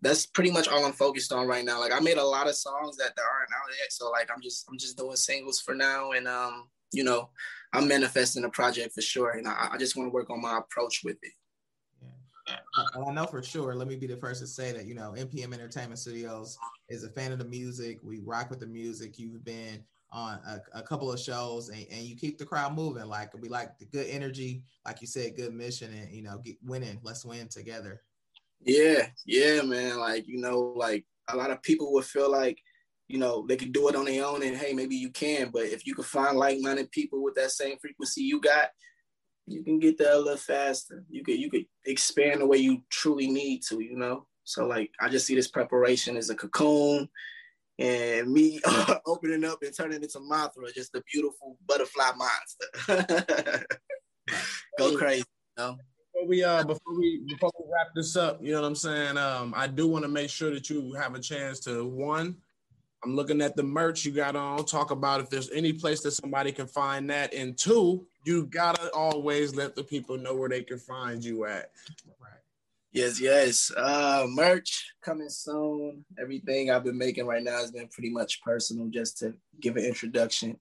that's 0.02 0.26
pretty 0.26 0.50
much 0.50 0.68
all 0.68 0.84
I'm 0.84 0.92
focused 0.92 1.32
on 1.32 1.46
right 1.46 1.64
now. 1.64 1.80
Like 1.80 1.92
I 1.92 2.00
made 2.00 2.16
a 2.16 2.24
lot 2.24 2.48
of 2.48 2.54
songs 2.54 2.96
that, 2.96 3.14
that 3.16 3.22
aren't 3.22 3.52
out 3.52 3.76
yet, 3.78 3.92
so 3.92 4.10
like 4.10 4.30
I'm 4.34 4.42
just 4.42 4.66
I'm 4.70 4.78
just 4.78 4.96
doing 4.96 5.16
singles 5.16 5.60
for 5.60 5.74
now, 5.74 6.12
and 6.12 6.28
um, 6.28 6.68
you 6.92 7.04
know, 7.04 7.30
I'm 7.72 7.88
manifesting 7.88 8.44
a 8.44 8.50
project 8.50 8.94
for 8.94 9.02
sure, 9.02 9.30
and 9.30 9.46
I, 9.46 9.70
I 9.72 9.78
just 9.78 9.96
want 9.96 10.08
to 10.08 10.12
work 10.12 10.30
on 10.30 10.40
my 10.40 10.58
approach 10.58 11.00
with 11.04 11.16
it. 11.22 11.32
And 12.94 13.04
I 13.04 13.12
know 13.12 13.26
for 13.26 13.42
sure, 13.42 13.74
let 13.74 13.88
me 13.88 13.96
be 13.96 14.06
the 14.06 14.16
first 14.16 14.40
to 14.40 14.46
say 14.46 14.72
that, 14.72 14.86
you 14.86 14.94
know, 14.94 15.14
NPM 15.16 15.52
Entertainment 15.52 15.98
Studios 15.98 16.58
is 16.88 17.04
a 17.04 17.08
fan 17.10 17.32
of 17.32 17.38
the 17.38 17.44
music. 17.44 17.98
We 18.02 18.20
rock 18.20 18.50
with 18.50 18.60
the 18.60 18.66
music. 18.66 19.18
You've 19.18 19.44
been 19.44 19.84
on 20.12 20.40
a, 20.46 20.78
a 20.78 20.82
couple 20.82 21.12
of 21.12 21.20
shows 21.20 21.68
and, 21.68 21.86
and, 21.90 22.02
you 22.02 22.16
keep 22.16 22.36
the 22.36 22.44
crowd 22.44 22.74
moving. 22.74 23.06
Like 23.06 23.32
we 23.40 23.48
like 23.48 23.78
the 23.78 23.84
good 23.84 24.08
energy, 24.08 24.62
like 24.84 25.00
you 25.00 25.06
said, 25.06 25.36
good 25.36 25.54
mission 25.54 25.92
and, 25.92 26.12
you 26.12 26.22
know, 26.22 26.38
get 26.38 26.56
winning. 26.64 26.98
Let's 27.02 27.24
win 27.24 27.48
together. 27.48 28.02
Yeah. 28.60 29.06
Yeah, 29.24 29.62
man. 29.62 29.98
Like, 29.98 30.26
you 30.26 30.38
know, 30.40 30.74
like 30.76 31.04
a 31.28 31.36
lot 31.36 31.50
of 31.50 31.62
people 31.62 31.92
would 31.92 32.04
feel 32.04 32.30
like, 32.30 32.58
you 33.06 33.18
know, 33.18 33.44
they 33.48 33.56
could 33.56 33.72
do 33.72 33.88
it 33.88 33.96
on 33.96 34.04
their 34.04 34.24
own 34.24 34.42
and 34.42 34.56
hey, 34.56 34.72
maybe 34.72 34.96
you 34.96 35.10
can, 35.10 35.50
but 35.50 35.62
if 35.62 35.86
you 35.86 35.94
can 35.94 36.04
find 36.04 36.36
like-minded 36.36 36.90
people 36.90 37.22
with 37.22 37.34
that 37.34 37.50
same 37.50 37.76
frequency 37.78 38.22
you 38.22 38.40
got, 38.40 38.70
you 39.50 39.64
can 39.64 39.78
get 39.78 39.98
there 39.98 40.14
a 40.14 40.18
little 40.18 40.36
faster. 40.36 41.02
You 41.10 41.24
could 41.24 41.38
you 41.38 41.50
could 41.50 41.66
expand 41.86 42.40
the 42.40 42.46
way 42.46 42.58
you 42.58 42.82
truly 42.88 43.28
need 43.28 43.62
to, 43.64 43.80
you 43.80 43.96
know. 43.96 44.26
So 44.44 44.66
like 44.66 44.90
I 45.00 45.08
just 45.08 45.26
see 45.26 45.34
this 45.34 45.48
preparation 45.48 46.16
as 46.16 46.30
a 46.30 46.34
cocoon 46.34 47.08
and 47.78 48.30
me 48.30 48.60
opening 49.06 49.44
up 49.44 49.62
and 49.62 49.76
turning 49.76 50.02
into 50.02 50.20
Mothra, 50.20 50.72
just 50.74 50.94
a 50.94 51.02
beautiful 51.12 51.58
butterfly 51.66 52.12
monster. 52.16 53.66
Go 54.78 54.96
crazy, 54.96 55.24
you 55.58 55.64
know? 55.64 55.76
Before 56.12 56.28
we 56.28 56.44
uh 56.44 56.64
before 56.64 56.98
we 56.98 57.22
before 57.26 57.50
we 57.58 57.64
wrap 57.72 57.88
this 57.94 58.16
up, 58.16 58.40
you 58.42 58.52
know 58.52 58.60
what 58.60 58.68
I'm 58.68 58.74
saying? 58.74 59.16
Um, 59.16 59.52
I 59.56 59.66
do 59.66 59.88
want 59.88 60.04
to 60.04 60.08
make 60.08 60.30
sure 60.30 60.52
that 60.52 60.70
you 60.70 60.92
have 60.94 61.14
a 61.14 61.20
chance 61.20 61.60
to 61.60 61.86
one 61.86 62.36
I'm 63.02 63.16
looking 63.16 63.40
at 63.40 63.56
the 63.56 63.62
merch 63.62 64.04
you 64.04 64.12
got 64.12 64.36
on. 64.36 64.64
Talk 64.64 64.90
about 64.90 65.20
if 65.20 65.30
there's 65.30 65.50
any 65.50 65.72
place 65.72 66.02
that 66.02 66.10
somebody 66.12 66.52
can 66.52 66.66
find 66.66 67.08
that. 67.10 67.32
And 67.32 67.56
two, 67.56 68.06
you 68.24 68.46
gotta 68.46 68.90
always 68.92 69.54
let 69.54 69.74
the 69.74 69.84
people 69.84 70.18
know 70.18 70.34
where 70.34 70.48
they 70.48 70.62
can 70.62 70.78
find 70.78 71.24
you 71.24 71.44
at. 71.44 71.70
Right. 72.20 72.30
Yes, 72.92 73.20
yes. 73.20 73.70
Uh, 73.76 74.26
merch 74.28 74.94
coming 75.02 75.28
soon. 75.28 76.04
Everything 76.20 76.70
I've 76.70 76.84
been 76.84 76.98
making 76.98 77.26
right 77.26 77.42
now 77.42 77.58
has 77.58 77.70
been 77.70 77.88
pretty 77.88 78.10
much 78.10 78.42
personal, 78.42 78.88
just 78.88 79.18
to 79.18 79.34
give 79.60 79.76
an 79.76 79.84
introduction 79.84 80.58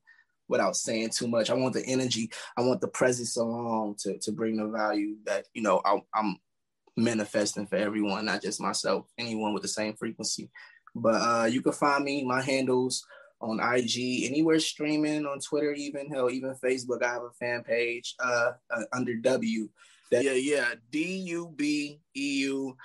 without 0.48 0.76
saying 0.76 1.10
too 1.10 1.28
much. 1.28 1.50
I 1.50 1.56
want 1.56 1.74
the 1.74 1.86
energy. 1.86 2.30
I 2.56 2.62
want 2.62 2.82
the 2.82 2.88
presence 2.88 3.36
along 3.36 3.96
to 4.00 4.18
to 4.20 4.32
bring 4.32 4.58
the 4.58 4.68
value 4.68 5.16
that 5.26 5.46
you 5.54 5.62
know 5.62 5.82
I, 5.84 6.02
I'm 6.14 6.38
manifesting 6.96 7.66
for 7.66 7.78
everyone, 7.78 8.26
not 8.26 8.42
just 8.42 8.62
myself. 8.62 9.08
Anyone 9.18 9.54
with 9.54 9.64
the 9.64 9.68
same 9.70 9.96
frequency. 9.96 10.50
But 10.96 11.22
uh, 11.22 11.46
you 11.46 11.62
can 11.62 11.72
find 11.72 12.04
me, 12.04 12.24
my 12.24 12.42
handles 12.42 13.06
on 13.42 13.60
IG, 13.60 14.26
anywhere 14.26 14.60
streaming, 14.60 15.26
on 15.26 15.40
Twitter, 15.40 15.74
even 15.74 16.10
hell, 16.10 16.30
even 16.30 16.56
Facebook. 16.56 17.04
I 17.04 17.14
have 17.14 17.24
a 17.24 17.32
fan 17.32 17.64
page 17.64 18.16
uh, 18.20 18.52
uh, 18.70 18.84
under 18.94 19.16
W 19.16 19.70
yeah, 20.12 20.34
yeah. 20.34 20.74
D 20.92 21.18
U 21.18 21.54
B 21.56 22.00
E 22.16 22.40
U 22.42 22.76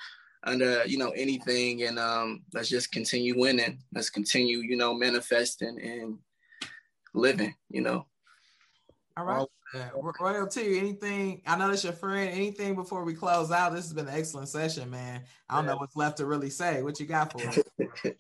under 0.43 0.85
you 0.87 0.99
know 0.99 1.11
anything, 1.11 1.85
and 1.85 1.99
um, 1.99 2.43
let's 2.53 2.69
just 2.69 2.93
continue 2.93 3.39
winning. 3.39 3.79
Let's 3.95 4.11
continue, 4.11 4.59
you 4.59 4.77
know, 4.77 4.95
manifesting 4.95 5.81
and 5.81 6.19
living. 7.15 7.55
You 7.71 7.83
know. 7.83 8.07
All 9.17 9.25
right. 9.25 9.47
Uh, 9.75 10.13
Royalty, 10.21 10.79
anything? 10.79 11.43
I 11.47 11.57
know 11.57 11.69
that's 11.69 11.83
your 11.83 11.93
friend. 11.93 12.31
Anything 12.31 12.77
before 12.77 13.05
we 13.05 13.15
close 13.15 13.51
out? 13.51 13.73
This 13.73 13.85
has 13.85 13.93
been 13.93 14.07
an 14.07 14.15
excellent 14.15 14.49
session, 14.49 14.89
man. 14.89 15.23
I 15.49 15.57
don't 15.57 15.67
know 15.67 15.77
what's 15.77 15.97
left 15.97 16.19
to 16.19 16.27
really 16.27 16.51
say. 16.51 16.83
What 16.83 17.01
you 17.01 17.07
got 17.07 17.33
for 17.33 17.49
us? 17.49 17.59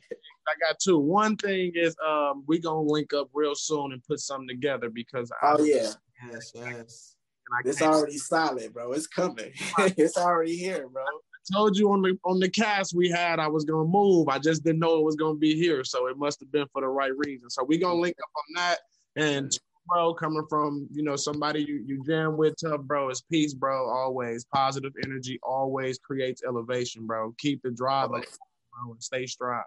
I 0.48 0.54
got 0.60 0.78
two. 0.78 0.98
One 0.98 1.36
thing 1.36 1.72
is 1.74 1.96
um 2.06 2.44
we 2.46 2.58
gonna 2.58 2.80
link 2.80 3.12
up 3.12 3.28
real 3.32 3.54
soon 3.54 3.92
and 3.92 4.02
put 4.04 4.20
something 4.20 4.48
together 4.48 4.90
because 4.90 5.30
oh 5.42 5.62
yeah, 5.64 5.92
yes, 6.30 6.52
yes. 6.54 7.16
It's 7.64 7.82
already 7.82 8.18
solid, 8.18 8.72
bro. 8.72 8.92
It's 8.92 9.06
coming. 9.06 9.52
it's 9.78 10.16
already 10.16 10.56
here, 10.56 10.88
bro. 10.88 11.02
I 11.02 11.52
told 11.54 11.76
you 11.76 11.92
on 11.92 12.02
the 12.02 12.18
on 12.24 12.40
the 12.40 12.48
cast 12.48 12.94
we 12.94 13.08
had 13.08 13.38
I 13.38 13.48
was 13.48 13.64
gonna 13.64 13.88
move. 13.88 14.28
I 14.28 14.38
just 14.38 14.64
didn't 14.64 14.80
know 14.80 14.98
it 14.98 15.04
was 15.04 15.16
gonna 15.16 15.38
be 15.38 15.54
here, 15.54 15.84
so 15.84 16.06
it 16.06 16.16
must 16.16 16.40
have 16.40 16.50
been 16.52 16.66
for 16.72 16.80
the 16.82 16.88
right 16.88 17.12
reason. 17.16 17.50
So 17.50 17.64
we 17.64 17.78
gonna 17.78 18.00
link 18.00 18.16
up 18.22 18.30
on 18.36 18.54
that 18.56 18.78
and 19.16 19.58
bro, 19.86 20.14
coming 20.14 20.46
from 20.48 20.88
you 20.92 21.02
know 21.02 21.16
somebody 21.16 21.62
you 21.62 21.82
you 21.86 22.02
jam 22.04 22.36
with, 22.36 22.54
tough 22.60 22.82
bro, 22.82 23.10
is 23.10 23.22
peace, 23.30 23.54
bro. 23.54 23.88
Always 23.88 24.44
positive 24.54 24.92
energy, 25.04 25.38
always 25.42 25.98
creates 25.98 26.42
elevation, 26.46 27.06
bro. 27.06 27.34
Keep 27.38 27.62
the 27.62 27.70
drive 27.70 28.12
up, 28.12 28.24
bro, 28.72 28.92
and 28.92 29.02
stay 29.02 29.26
strong. 29.26 29.62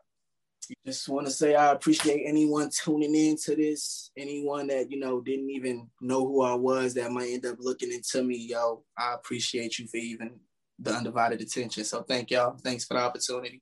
Just 0.86 1.08
want 1.10 1.28
to 1.28 1.32
say 1.32 1.56
I 1.56 1.72
appreciate 1.72 2.24
anyone 2.26 2.70
tuning 2.70 3.16
in 3.16 3.38
to 3.44 3.56
this. 3.56 4.12
Anyone 4.18 4.68
that 4.68 4.92
you 4.92 5.00
know 5.00 5.22
didn't 5.22 5.50
even 5.50 5.90
know 6.02 6.26
who 6.26 6.42
I 6.42 6.56
was 6.56 6.94
that 6.96 7.12
might 7.12 7.30
end 7.30 7.46
up 7.46 7.58
looking 7.60 7.92
into 7.92 8.24
me, 8.24 8.48
yo. 8.50 8.84
I 8.98 9.14
appreciate 9.14 9.80
you 9.80 9.88
for 9.88 9.98
even 9.98 10.40
the 10.80 10.92
undivided 10.92 11.42
attention. 11.42 11.84
So 11.84 12.04
thank 12.04 12.32
y'all. 12.32 12.58
Thanks 12.58 12.86
for 12.86 12.96
the 12.96 13.02
opportunity. 13.02 13.62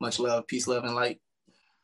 Much 0.00 0.18
love, 0.18 0.46
peace, 0.46 0.66
love, 0.66 0.84
and 0.84 0.94
light. 0.94 1.20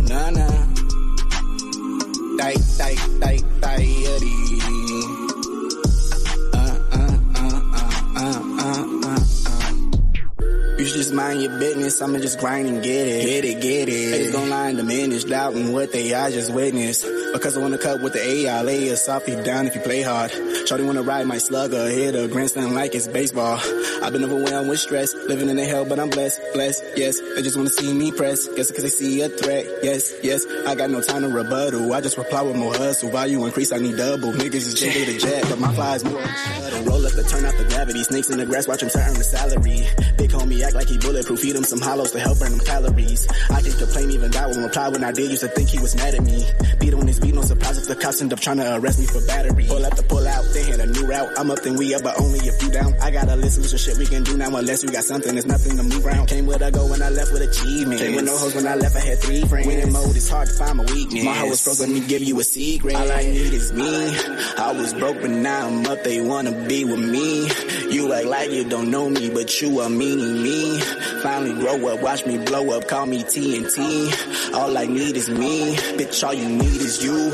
Nah, 0.08 0.30
nah. 0.30 0.66
Tight, 2.38 2.60
tight, 2.78 3.00
tight, 3.20 3.44
tight, 3.62 4.85
just 10.96 11.14
mind 11.14 11.42
your 11.42 11.58
business, 11.60 12.02
I'ma 12.02 12.20
just 12.20 12.40
grind 12.40 12.68
and 12.68 12.82
get 12.82 13.08
it. 13.08 13.26
Get 13.26 13.46
it, 13.46 13.62
get 13.62 13.90
it. 13.90 14.14
Haters 14.14 14.32
don't 14.32 14.50
lie 14.50 14.70
and 14.70 14.78
diminish, 14.78 15.24
doubting 15.26 15.74
what 15.74 15.92
they 15.92 16.14
I 16.14 16.32
just 16.32 16.54
witnessed. 16.54 17.06
Because 17.34 17.58
I 17.58 17.62
wanna 17.62 17.78
cut 17.78 18.02
with 18.02 18.14
the 18.14 18.22
AI, 18.22 18.62
lay 18.62 18.88
a 18.88 18.96
soft 18.96 19.28
you 19.28 19.42
down 19.44 19.68
if 19.68 19.76
you 19.76 19.82
play 19.82 20.02
hard. 20.02 20.32
Shorty 20.68 20.84
wanna 20.84 21.04
ride 21.04 21.28
my 21.28 21.38
slugger, 21.38 21.90
hit 21.90 22.16
a 22.16 22.28
grandstand 22.28 22.74
like 22.74 22.96
it's 22.96 23.08
baseball. 23.08 23.60
I've 24.02 24.14
been 24.14 24.24
overwhelmed 24.24 24.70
with 24.70 24.80
stress, 24.80 25.14
living 25.14 25.50
in 25.50 25.58
the 25.58 25.66
hell, 25.66 25.86
but 25.86 26.00
I'm 26.00 26.10
blessed, 26.10 26.40
blessed, 26.54 26.84
yes. 26.96 27.20
They 27.20 27.42
just 27.42 27.58
wanna 27.58 27.70
see 27.70 27.94
me 27.94 28.12
press, 28.12 28.48
guess 28.56 28.72
cause 28.72 28.84
they 28.84 28.90
see 28.90 29.22
a 29.22 29.30
threat, 29.30 29.66
yes, 29.84 30.14
yes. 30.24 30.46
I 30.66 30.76
got 30.76 30.90
no 30.90 31.02
time 31.02 31.24
to 31.24 31.30
rebuttal, 31.30 31.94
I 31.94 32.02
just 32.02 32.18
reply 32.18 32.42
with 32.42 32.56
more 32.56 32.74
hustle. 32.74 33.12
Value 33.12 33.46
increase, 33.46 33.72
I 33.72 33.78
need 33.78 33.98
double. 33.98 34.32
Niggas 34.32 34.56
is 34.56 34.74
chicken 34.74 35.06
the 35.06 35.20
jet, 35.20 35.46
but 35.50 35.60
my 35.60 35.74
flies 35.76 36.04
more. 36.04 36.24
Roll 36.86 37.06
up 37.06 37.14
to 37.14 37.24
turn 37.24 37.44
out 37.46 37.58
the 37.58 37.66
gravity, 37.66 38.04
snakes 38.04 38.30
in 38.30 38.38
the 38.38 38.46
grass, 38.46 38.68
watch 38.68 38.82
them 38.82 38.90
turn 38.90 39.14
the 39.14 39.24
salary. 39.24 39.88
Big 40.18 40.30
homie 40.30 40.62
act 40.64 40.76
like 40.76 40.85
he 40.90 40.98
bulletproof, 40.98 41.40
feed 41.40 41.56
him 41.56 41.64
some 41.64 41.82
hollows 41.82 42.12
to 42.12 42.20
help 42.20 42.40
burn 42.40 42.52
them 42.52 42.66
calories. 42.66 43.28
I 43.50 43.62
can 43.62 43.72
complain, 43.74 44.12
even 44.12 44.32
die 44.32 44.48
when 44.48 44.64
reply 44.64 44.90
when 44.90 45.04
I 45.04 45.12
did, 45.12 45.30
used 45.32 45.44
to 45.44 45.50
think 45.50 45.70
he 45.70 45.80
was 45.80 45.96
mad 45.96 46.16
at 46.16 46.24
me. 46.24 46.46
Beat 46.80 46.94
on 46.94 47.08
his 47.08 47.20
beat, 47.20 47.34
no 47.34 47.42
surprise 47.42 47.78
if 47.78 47.88
the 47.88 47.96
cops 47.96 48.22
end 48.22 48.34
up 48.34 48.40
trying 48.40 48.58
to 48.58 48.76
arrest 48.78 49.00
me 49.00 49.06
for 49.06 49.26
battery. 49.26 49.66
Pull 49.68 49.86
up 49.86 49.96
to 49.96 50.04
pull 50.04 50.28
out, 50.28 50.46
they 50.54 50.64
hit 50.64 50.80
a 50.80 50.88
new 50.88 51.06
route. 51.06 51.30
I'm 51.38 51.52
up, 51.52 51.62
then 51.62 51.76
we 51.76 51.94
up, 51.96 52.04
but 52.04 52.20
only 52.20 52.40
if 52.40 52.62
you 52.64 52.72
down. 52.72 52.94
I 53.02 53.12
got 53.12 53.30
a 53.30 53.36
list 53.36 53.58
of 53.74 53.80
shit 53.80 53.98
we 53.98 54.06
can 54.06 54.24
do 54.24 54.38
now, 54.38 54.56
unless 54.56 54.84
we 54.84 54.92
got 54.92 55.04
something, 55.04 55.34
there's 55.34 55.46
nothing 55.46 55.78
to 55.78 55.84
move 55.84 56.06
around. 56.06 56.28
Came 56.28 56.46
with 56.46 56.62
a 56.62 56.72
go 56.72 56.88
when 56.88 57.02
I 57.02 57.10
left 57.10 57.32
with 57.34 57.42
achievement. 57.42 58.00
Came 58.00 58.16
with 58.16 58.26
no 58.26 58.38
hoes 58.38 58.56
when 58.56 58.68
I 58.68 58.76
left, 58.76 58.96
I 58.96 59.00
had 59.00 59.20
three 59.20 59.42
friends. 59.46 59.68
Winning 59.68 59.92
mode, 59.92 60.16
it's 60.16 60.30
hard 60.30 60.48
to 60.48 60.54
find 60.54 60.78
my 60.78 60.86
weakness. 60.86 61.24
My 61.24 61.34
heart 61.34 61.50
was 61.50 61.64
broke, 61.64 61.80
let 61.80 61.90
me 61.90 62.02
give 62.02 62.24
you 62.24 62.40
a 62.40 62.44
secret. 62.44 62.96
All 62.96 63.12
I 63.12 63.24
need 63.24 63.54
is 63.54 63.74
me. 63.74 64.18
I 64.58 64.72
was 64.74 64.94
broke, 64.94 65.22
but 65.22 65.32
now 65.32 65.68
I'm 65.68 65.86
up, 65.86 66.04
they 66.04 66.22
wanna 66.22 66.52
be 66.68 66.86
with 66.86 67.00
me. 67.00 67.50
You 67.92 68.14
act 68.14 68.26
like 68.26 68.52
you 68.52 68.68
don't 68.68 68.90
know 68.92 69.10
me, 69.10 69.30
but 69.30 69.62
you 69.62 69.80
are 69.80 69.90
meaning 69.90 70.44
me. 70.44 70.65
Finally 71.22 71.54
grow 71.54 71.88
up, 71.90 72.02
watch 72.02 72.26
me 72.26 72.38
blow 72.38 72.78
up, 72.78 72.88
call 72.88 73.06
me 73.06 73.24
TNT. 73.24 74.54
All 74.54 74.78
I 74.78 74.86
need 74.86 75.16
is 75.16 75.30
me, 75.30 75.76
bitch, 75.98 76.24
all 76.26 76.34
you 76.34 76.50
need 76.50 76.82
is 76.82 77.04
you. 77.04 77.32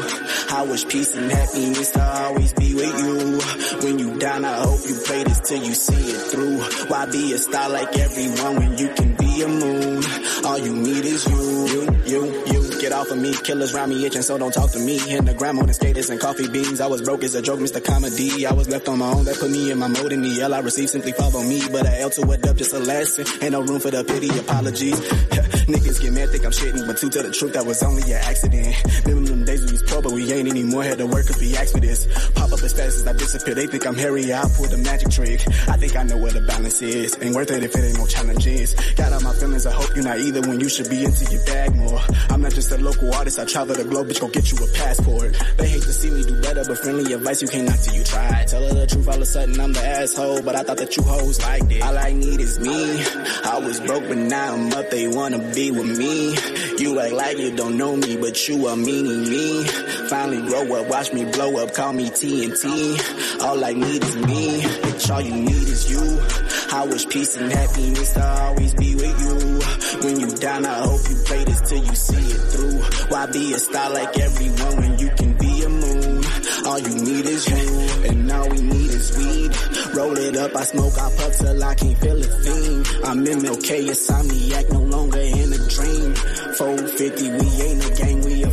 I 0.49 0.63
wish 0.63 0.87
peace 0.87 1.15
and 1.15 1.31
happiness 1.31 1.91
to 1.91 2.03
always 2.03 2.53
be 2.53 2.73
with 2.73 2.99
you. 2.99 3.39
When 3.85 3.99
you 3.99 4.19
down, 4.19 4.45
I 4.45 4.55
hope 4.61 4.81
you 4.87 4.95
play 5.05 5.23
this 5.23 5.39
till 5.39 5.63
you 5.63 5.73
see 5.73 6.11
it 6.11 6.21
through. 6.31 6.57
Why 6.89 7.05
be 7.05 7.33
a 7.33 7.37
star 7.37 7.69
like 7.69 7.97
everyone 7.97 8.55
when 8.57 8.77
you 8.77 8.89
can 8.89 9.15
be 9.15 9.41
a 9.43 9.47
moon? 9.47 10.03
All 10.45 10.59
you 10.59 10.73
need 10.73 11.05
is 11.05 11.25
you, 11.27 11.67
you, 11.67 11.81
you, 12.05 12.53
you. 12.53 12.60
Get 12.81 12.93
off 12.93 13.11
of 13.11 13.19
me, 13.19 13.31
killers 13.31 13.75
round 13.75 13.91
me 13.91 14.03
itching, 14.07 14.23
so 14.23 14.39
don't 14.39 14.51
talk 14.51 14.71
to 14.71 14.79
me. 14.79 14.97
In 15.15 15.25
the 15.25 15.35
gram 15.35 15.59
on 15.59 15.67
the 15.67 15.73
skaters 15.73 16.09
and 16.09 16.19
coffee 16.19 16.47
beans. 16.47 16.81
I 16.81 16.87
was 16.87 17.03
broke 17.03 17.23
as 17.23 17.35
a 17.35 17.41
joke, 17.43 17.59
Mr. 17.59 17.77
Comedy. 17.83 18.47
I 18.47 18.53
was 18.53 18.67
left 18.69 18.87
on 18.89 18.97
my 18.97 19.05
own, 19.05 19.23
that 19.25 19.37
put 19.37 19.51
me 19.51 19.69
in 19.69 19.77
my 19.77 19.87
mode 19.87 20.11
in 20.11 20.23
the 20.23 20.41
L 20.41 20.51
I 20.51 20.61
received 20.61 20.89
simply 20.89 21.11
follow 21.11 21.43
me. 21.43 21.61
But 21.71 21.85
a 21.85 22.01
L 22.01 22.09
to 22.09 22.31
a 22.31 22.37
dub, 22.37 22.57
just 22.57 22.73
a 22.73 22.79
lesson. 22.79 23.27
Ain't 23.43 23.51
no 23.51 23.61
room 23.61 23.79
for 23.79 23.91
the 23.91 24.03
pity, 24.03 24.29
apologies. 24.35 24.99
Niggas 25.69 26.01
get 26.01 26.11
mad, 26.11 26.29
think 26.29 26.43
I'm 26.43 26.51
shitting, 26.51 26.87
but 26.87 26.97
to 26.97 27.09
tell 27.11 27.21
the 27.21 27.29
truth, 27.29 27.53
that 27.53 27.67
was 27.67 27.83
only 27.83 28.01
an 28.01 28.17
accident. 28.17 29.05
Remember 29.05 29.29
them 29.29 29.45
days 29.45 29.70
but 29.99 30.13
we 30.13 30.31
ain't 30.31 30.47
anymore. 30.47 30.83
Had 30.83 30.99
to 30.99 31.07
work 31.07 31.27
cause 31.27 31.39
we 31.39 31.55
asked 31.57 31.73
for 31.73 31.81
this. 31.81 32.07
Pop 32.31 32.51
up 32.51 32.61
as 32.63 32.73
fast 32.73 33.03
as 33.03 33.07
I 33.07 33.13
disappear. 33.13 33.55
They 33.55 33.67
think 33.67 33.85
I'm 33.85 33.95
Harry, 33.95 34.31
I'll 34.31 34.49
pull 34.49 34.67
the 34.67 34.77
magic 34.77 35.09
trick. 35.09 35.41
I 35.67 35.75
think 35.75 35.95
I 35.95 36.03
know 36.03 36.17
where 36.17 36.31
the 36.31 36.41
balance 36.41 36.81
is. 36.81 37.17
Ain't 37.21 37.35
worth 37.35 37.51
it 37.51 37.63
if 37.63 37.75
it 37.75 37.83
ain't 37.83 37.97
no 37.97 38.05
challenges. 38.05 38.75
Got 38.95 39.11
all 39.13 39.21
my 39.21 39.33
feelings, 39.33 39.65
I 39.65 39.71
hope 39.71 39.95
you're 39.95 40.05
not 40.05 40.19
either 40.19 40.41
when 40.41 40.59
you 40.59 40.69
should 40.69 40.89
be 40.89 41.03
into 41.03 41.25
your 41.31 41.43
bag 41.45 41.75
more. 41.75 41.99
I'm 42.29 42.41
not 42.41 42.53
just 42.53 42.71
a 42.71 42.77
local 42.77 43.13
artist, 43.13 43.39
I 43.39 43.45
travel 43.45 43.75
the 43.75 43.83
globe, 43.83 44.07
bitch, 44.07 44.21
go 44.21 44.29
get 44.29 44.51
you 44.51 44.57
a 44.63 44.67
passport. 44.71 45.35
They 45.57 45.67
hate 45.67 45.83
to 45.83 45.93
see 45.93 46.11
me 46.11 46.23
do 46.23 46.39
better, 46.41 46.63
but 46.65 46.77
friendly 46.77 47.13
advice 47.13 47.41
you 47.41 47.47
can't 47.47 47.67
knock 47.67 47.79
till 47.79 47.95
you 47.95 48.03
try. 48.03 48.45
Tell 48.47 48.61
her 48.61 48.73
the 48.73 48.87
truth, 48.87 49.07
all 49.07 49.15
of 49.15 49.21
a 49.21 49.25
sudden 49.25 49.59
I'm 49.59 49.73
the 49.73 49.85
asshole, 49.85 50.41
but 50.43 50.55
I 50.55 50.63
thought 50.63 50.77
that 50.77 50.95
you 50.95 51.03
hoes 51.03 51.41
liked 51.41 51.71
it. 51.71 51.81
All 51.81 51.97
I 51.97 52.11
need 52.13 52.39
is 52.39 52.59
me. 52.59 53.03
I 53.43 53.59
was 53.59 53.79
broke, 53.79 54.07
but 54.07 54.17
now 54.17 54.53
I'm 54.53 54.71
up, 54.73 54.89
they 54.89 55.07
wanna 55.07 55.39
be 55.53 55.71
with 55.71 55.97
me. 55.97 56.35
You 56.77 56.99
act 56.99 57.13
like 57.13 57.37
you 57.37 57.55
don't 57.55 57.77
know 57.77 57.95
me, 57.95 58.17
but 58.17 58.47
you 58.47 58.67
are 58.67 58.75
meaning 58.75 59.23
me. 59.29 59.65
Finally 60.09 60.41
grow 60.47 60.75
up, 60.75 60.87
watch 60.87 61.13
me 61.13 61.25
blow 61.25 61.63
up, 61.63 61.73
call 61.73 61.93
me 61.93 62.09
TNT. 62.09 63.41
All 63.41 63.63
I 63.63 63.73
need 63.73 64.03
is 64.03 64.15
me, 64.17 64.61
bitch, 64.61 65.09
all 65.13 65.21
you 65.21 65.35
need 65.35 65.67
is 65.67 65.89
you. 65.91 66.21
I 66.73 66.85
wish 66.85 67.07
peace 67.09 67.35
and 67.35 67.51
happiness 67.51 68.13
to 68.13 68.25
always 68.25 68.73
be 68.75 68.95
with 68.95 69.21
you. 69.21 69.59
When 70.03 70.19
you 70.19 70.35
down, 70.37 70.65
I 70.65 70.79
hope 70.79 71.01
you 71.09 71.15
play 71.25 71.43
this 71.43 71.61
till 71.61 71.83
you 71.83 71.95
see 71.95 72.31
it 72.31 72.41
through. 72.51 72.81
Why 73.09 73.25
be 73.27 73.53
a 73.53 73.59
star 73.59 73.89
like 73.89 74.17
everyone 74.19 74.77
when 74.77 74.99
you 74.99 75.09
can 75.09 75.33
be 75.37 75.63
a 75.63 75.69
moon? 75.69 76.23
All 76.65 76.79
you 76.79 76.95
need 76.95 77.25
is 77.25 77.49
you, 77.49 78.09
and 78.09 78.31
all 78.31 78.49
we 78.49 78.61
need 78.61 78.91
is 78.91 79.17
weed. 79.17 79.51
Roll 79.95 80.17
it 80.17 80.37
up, 80.37 80.55
I 80.55 80.63
smoke, 80.63 80.93
I 80.93 81.15
puff 81.17 81.37
till 81.37 81.63
I 81.63 81.75
can't 81.75 81.97
feel 81.97 82.17
a 82.17 82.23
thing. 82.23 82.85
I'm 83.03 83.25
MLK, 83.25 83.87
insomniac, 83.89 84.71
no 84.71 84.79
longer 84.79 85.19
in 85.19 85.53
a 85.53 85.57
dream. 85.67 86.15
450, 86.55 87.31
we 87.31 87.63
ain't 87.63 87.85
a 87.85 87.95
gang, 88.01 88.21
we 88.21 88.43
a. 88.43 88.50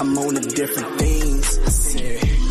I'm 0.00 0.16
on 0.16 0.34
to 0.36 0.40
different 0.40 0.96
things. 1.00 1.58
I 1.58 1.68
said. 1.70 2.47